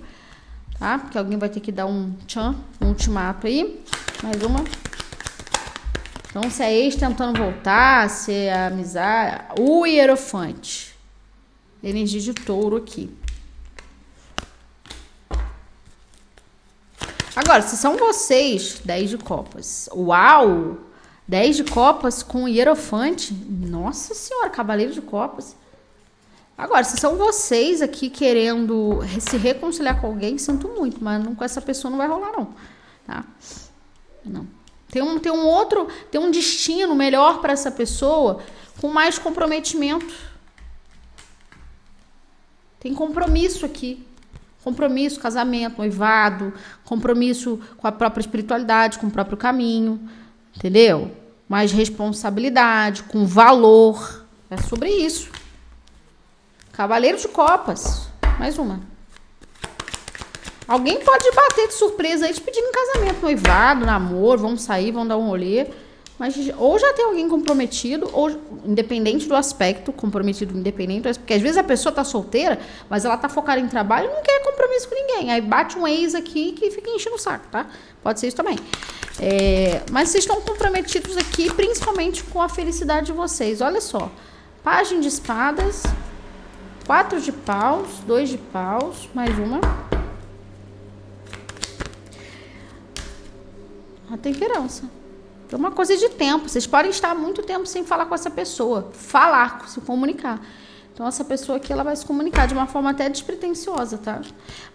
tá? 0.79 0.99
Porque 0.99 1.17
alguém 1.17 1.38
vai 1.38 1.49
ter 1.49 1.61
que 1.61 1.73
dar 1.73 1.87
um 1.87 2.12
tchan, 2.27 2.55
um 2.81 2.88
ultimato 2.88 3.47
aí. 3.47 3.83
Mais 4.23 4.43
uma. 4.43 4.64
Então, 6.31 6.51
se 6.51 6.62
é 6.62 6.73
ex 6.73 6.95
tentando 6.95 7.38
voltar, 7.38 8.09
se 8.11 8.33
é 8.33 8.67
amizade. 8.67 9.45
O 9.59 9.87
hierofante. 9.87 10.95
Energia 11.83 12.21
de 12.21 12.35
touro 12.35 12.77
aqui. 12.77 13.17
Agora, 17.35 17.62
se 17.62 17.77
são 17.77 17.97
vocês, 17.97 18.81
10 18.85 19.11
de 19.11 19.19
copas. 19.19 19.88
Uau! 19.95 20.77
10 21.29 21.57
de 21.57 21.64
copas 21.64 22.23
com 22.23 22.49
hierofante. 22.49 23.35
Nossa 23.35 24.14
senhora, 24.14 24.49
cavaleiro 24.49 24.95
de 24.95 25.03
copas. 25.03 25.55
Agora, 26.57 26.83
se 26.83 26.97
são 26.97 27.17
vocês 27.17 27.83
aqui 27.83 28.09
querendo 28.09 29.01
se 29.21 29.37
reconciliar 29.37 30.01
com 30.01 30.07
alguém, 30.09 30.38
sinto 30.38 30.69
muito, 30.69 31.05
mas 31.05 31.23
não, 31.23 31.35
com 31.35 31.45
essa 31.45 31.61
pessoa 31.61 31.91
não 31.91 31.99
vai 31.99 32.09
rolar, 32.09 32.33
não. 32.33 32.55
Tá? 33.07 33.25
Não. 34.25 34.47
Tem 34.91 35.03
um, 35.03 35.19
tem 35.19 35.31
um 35.31 35.47
outro, 35.47 35.87
tem 36.11 36.19
um 36.19 36.31
destino 36.31 36.95
melhor 36.97 37.41
para 37.41 37.53
essa 37.53 37.71
pessoa 37.71 38.41
com 38.81 38.88
mais 38.88 39.19
comprometimento. 39.19 40.14
Tem 42.81 42.95
compromisso 42.95 43.67
aqui. 43.67 44.05
Compromisso, 44.64 45.21
casamento, 45.21 45.79
noivado, 45.79 46.53
compromisso 46.85 47.61
com 47.77 47.87
a 47.87 47.93
própria 47.93 48.21
espiritualidade, 48.21 48.99
com 48.99 49.07
o 49.07 49.11
próprio 49.11 49.37
caminho, 49.37 50.09
entendeu? 50.56 51.11
Mais 51.48 51.72
responsabilidade, 51.72 53.02
com 53.04 53.26
valor. 53.26 54.24
É 54.50 54.56
sobre 54.56 54.90
isso. 54.90 55.30
Cavaleiro 56.72 57.18
de 57.18 57.28
Copas. 57.28 58.08
Mais 58.38 58.58
uma. 58.58 58.80
Alguém 60.66 61.00
pode 61.00 61.30
bater 61.32 61.68
de 61.68 61.74
surpresa 61.74 62.26
aí 62.26 62.32
te 62.34 62.40
pedindo 62.42 62.70
casamento, 62.70 63.22
noivado, 63.22 63.87
namoro, 63.87 64.42
vamos 64.42 64.61
sair, 64.61 64.92
vamos 64.92 65.08
dar 65.08 65.16
um 65.16 65.26
rolê. 65.28 65.66
Mas 66.18 66.35
ou 66.57 66.78
já 66.78 66.92
tem 66.92 67.04
alguém 67.04 67.28
comprometido, 67.28 68.11
ou 68.12 68.31
independente 68.64 69.28
do 69.28 69.37
aspecto, 69.37 69.92
comprometido 69.92 70.59
independente, 70.59 71.18
porque 71.18 71.35
às 71.35 71.40
vezes 71.40 71.57
a 71.57 71.62
pessoa 71.62 71.92
tá 71.92 72.02
solteira, 72.02 72.59
mas 72.90 73.04
ela 73.04 73.16
tá 73.16 73.28
focada 73.28 73.61
em 73.61 73.68
trabalho 73.68 74.11
e 74.11 74.14
não 74.14 74.22
quer 74.22 74.42
compromisso 74.42 74.88
com 74.88 74.94
ninguém. 74.94 75.31
Aí 75.31 75.40
bate 75.40 75.78
um 75.78 75.87
ex 75.87 76.14
aqui 76.14 76.52
que 76.52 76.70
fica 76.70 76.90
enchendo 76.90 77.16
o 77.16 77.18
saco, 77.18 77.46
tá? 77.50 77.66
Pode 78.02 78.18
ser 78.18 78.28
isso 78.28 78.37
também. 78.37 78.57
É, 79.20 79.83
mas 79.92 80.09
vocês 80.09 80.24
estão 80.24 80.40
comprometidos 80.40 81.16
aqui, 81.16 81.52
principalmente 81.54 82.24
com 82.24 82.42
a 82.42 82.48
felicidade 82.48 83.07
de 83.07 83.12
vocês. 83.12 83.61
Olha 83.61 83.81
só. 83.81 84.11
Página 84.64 85.00
de 85.00 85.09
espadas, 85.09 85.85
Quatro 86.88 87.20
de 87.20 87.31
paus, 87.31 87.98
dois 88.07 88.31
de 88.31 88.38
paus, 88.38 89.11
mais 89.14 89.38
uma. 89.38 89.61
A 94.11 94.16
temperança. 94.16 94.85
É 95.50 95.56
uma 95.56 95.70
coisa 95.70 95.96
de 95.96 96.08
tempo. 96.11 96.48
Vocês 96.48 96.66
podem 96.66 96.90
estar 96.90 97.14
muito 97.14 97.42
tempo 97.42 97.66
sem 97.66 97.84
falar 97.84 98.06
com 98.06 98.14
essa 98.14 98.30
pessoa. 98.30 98.90
Falar, 98.92 99.68
se 99.68 99.80
comunicar. 99.80 100.40
Então, 100.92 101.06
essa 101.06 101.24
pessoa 101.24 101.58
aqui, 101.58 101.72
ela 101.72 101.84
vai 101.84 101.94
se 101.94 102.04
comunicar 102.04 102.46
de 102.48 102.54
uma 102.54 102.66
forma 102.66 102.90
até 102.90 103.08
despretensiosa, 103.08 103.98
tá? 103.98 104.20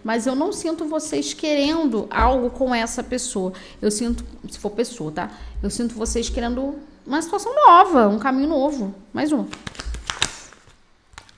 Mas 0.01 0.25
eu 0.25 0.33
não 0.33 0.53
sinto 0.53 0.85
vocês 0.85 1.33
querendo 1.33 2.07
algo 2.09 2.49
com 2.49 2.73
essa 2.73 3.03
pessoa. 3.03 3.51
Eu 3.81 3.91
sinto, 3.91 4.23
se 4.49 4.57
for 4.57 4.69
pessoa, 4.69 5.11
tá? 5.11 5.29
Eu 5.61 5.69
sinto 5.69 5.93
vocês 5.95 6.29
querendo 6.29 6.75
uma 7.05 7.21
situação 7.21 7.53
nova, 7.53 8.07
um 8.07 8.17
caminho 8.17 8.47
novo. 8.47 8.95
Mais 9.11 9.33
um 9.33 9.45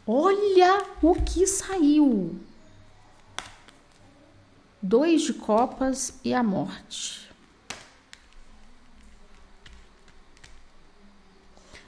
Olha 0.07 0.83
o 1.01 1.15
que 1.15 1.47
saiu. 1.47 2.35
Dois 4.79 5.23
de 5.23 5.33
copas 5.33 6.19
e 6.23 6.31
a 6.31 6.43
morte. 6.43 7.24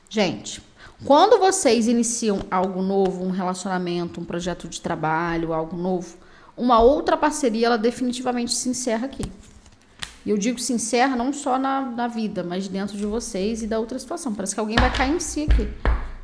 Gente, 0.10 0.62
quando 1.06 1.38
vocês 1.38 1.88
iniciam 1.88 2.40
algo 2.50 2.82
novo, 2.82 3.24
um 3.24 3.30
relacionamento, 3.30 4.22
um 4.22 4.26
projeto 4.26 4.68
de 4.68 4.82
trabalho, 4.82 5.54
algo 5.54 5.76
novo, 5.76 6.18
uma 6.56 6.80
outra 6.80 7.18
parceria, 7.18 7.68
ela 7.68 7.78
definitivamente 7.78 8.54
se 8.54 8.70
encerra 8.70 9.06
aqui. 9.06 9.32
E 10.26 10.30
eu 10.30 10.38
digo 10.38 10.60
se 10.60 10.74
encerra 10.74 11.16
não 11.16 11.32
só 11.32 11.58
na, 11.58 11.82
na 11.82 12.08
vida, 12.08 12.44
mas 12.44 12.68
dentro 12.68 12.98
de 12.98 13.06
vocês 13.06 13.62
e 13.62 13.68
da 13.68 13.80
outra 13.80 13.98
situação. 14.00 14.34
Parece 14.34 14.54
que 14.54 14.60
alguém 14.60 14.76
vai 14.76 14.94
cair 14.94 15.16
em 15.16 15.20
si 15.20 15.44
aqui. 15.44 15.70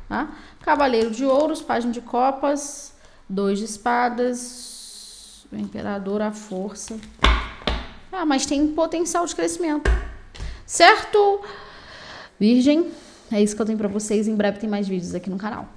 Tá? 0.08 0.28
Cavaleiro 0.60 1.10
de 1.10 1.24
ouros, 1.24 1.62
página 1.62 1.92
de 1.92 2.00
copas, 2.00 2.92
dois 3.28 3.58
de 3.58 3.64
espadas, 3.64 5.46
o 5.50 5.56
imperador, 5.56 6.20
a 6.20 6.32
força. 6.32 6.98
Ah, 8.12 8.26
mas 8.26 8.44
tem 8.44 8.66
potencial 8.68 9.24
de 9.24 9.34
crescimento. 9.34 9.90
Certo? 10.66 11.40
Virgem, 12.38 12.92
é 13.32 13.42
isso 13.42 13.56
que 13.56 13.62
eu 13.62 13.66
tenho 13.66 13.78
para 13.78 13.88
vocês. 13.88 14.28
Em 14.28 14.34
breve 14.34 14.58
tem 14.58 14.68
mais 14.68 14.86
vídeos 14.86 15.14
aqui 15.14 15.30
no 15.30 15.38
canal. 15.38 15.68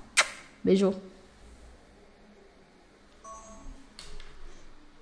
Beijo. 0.63 0.93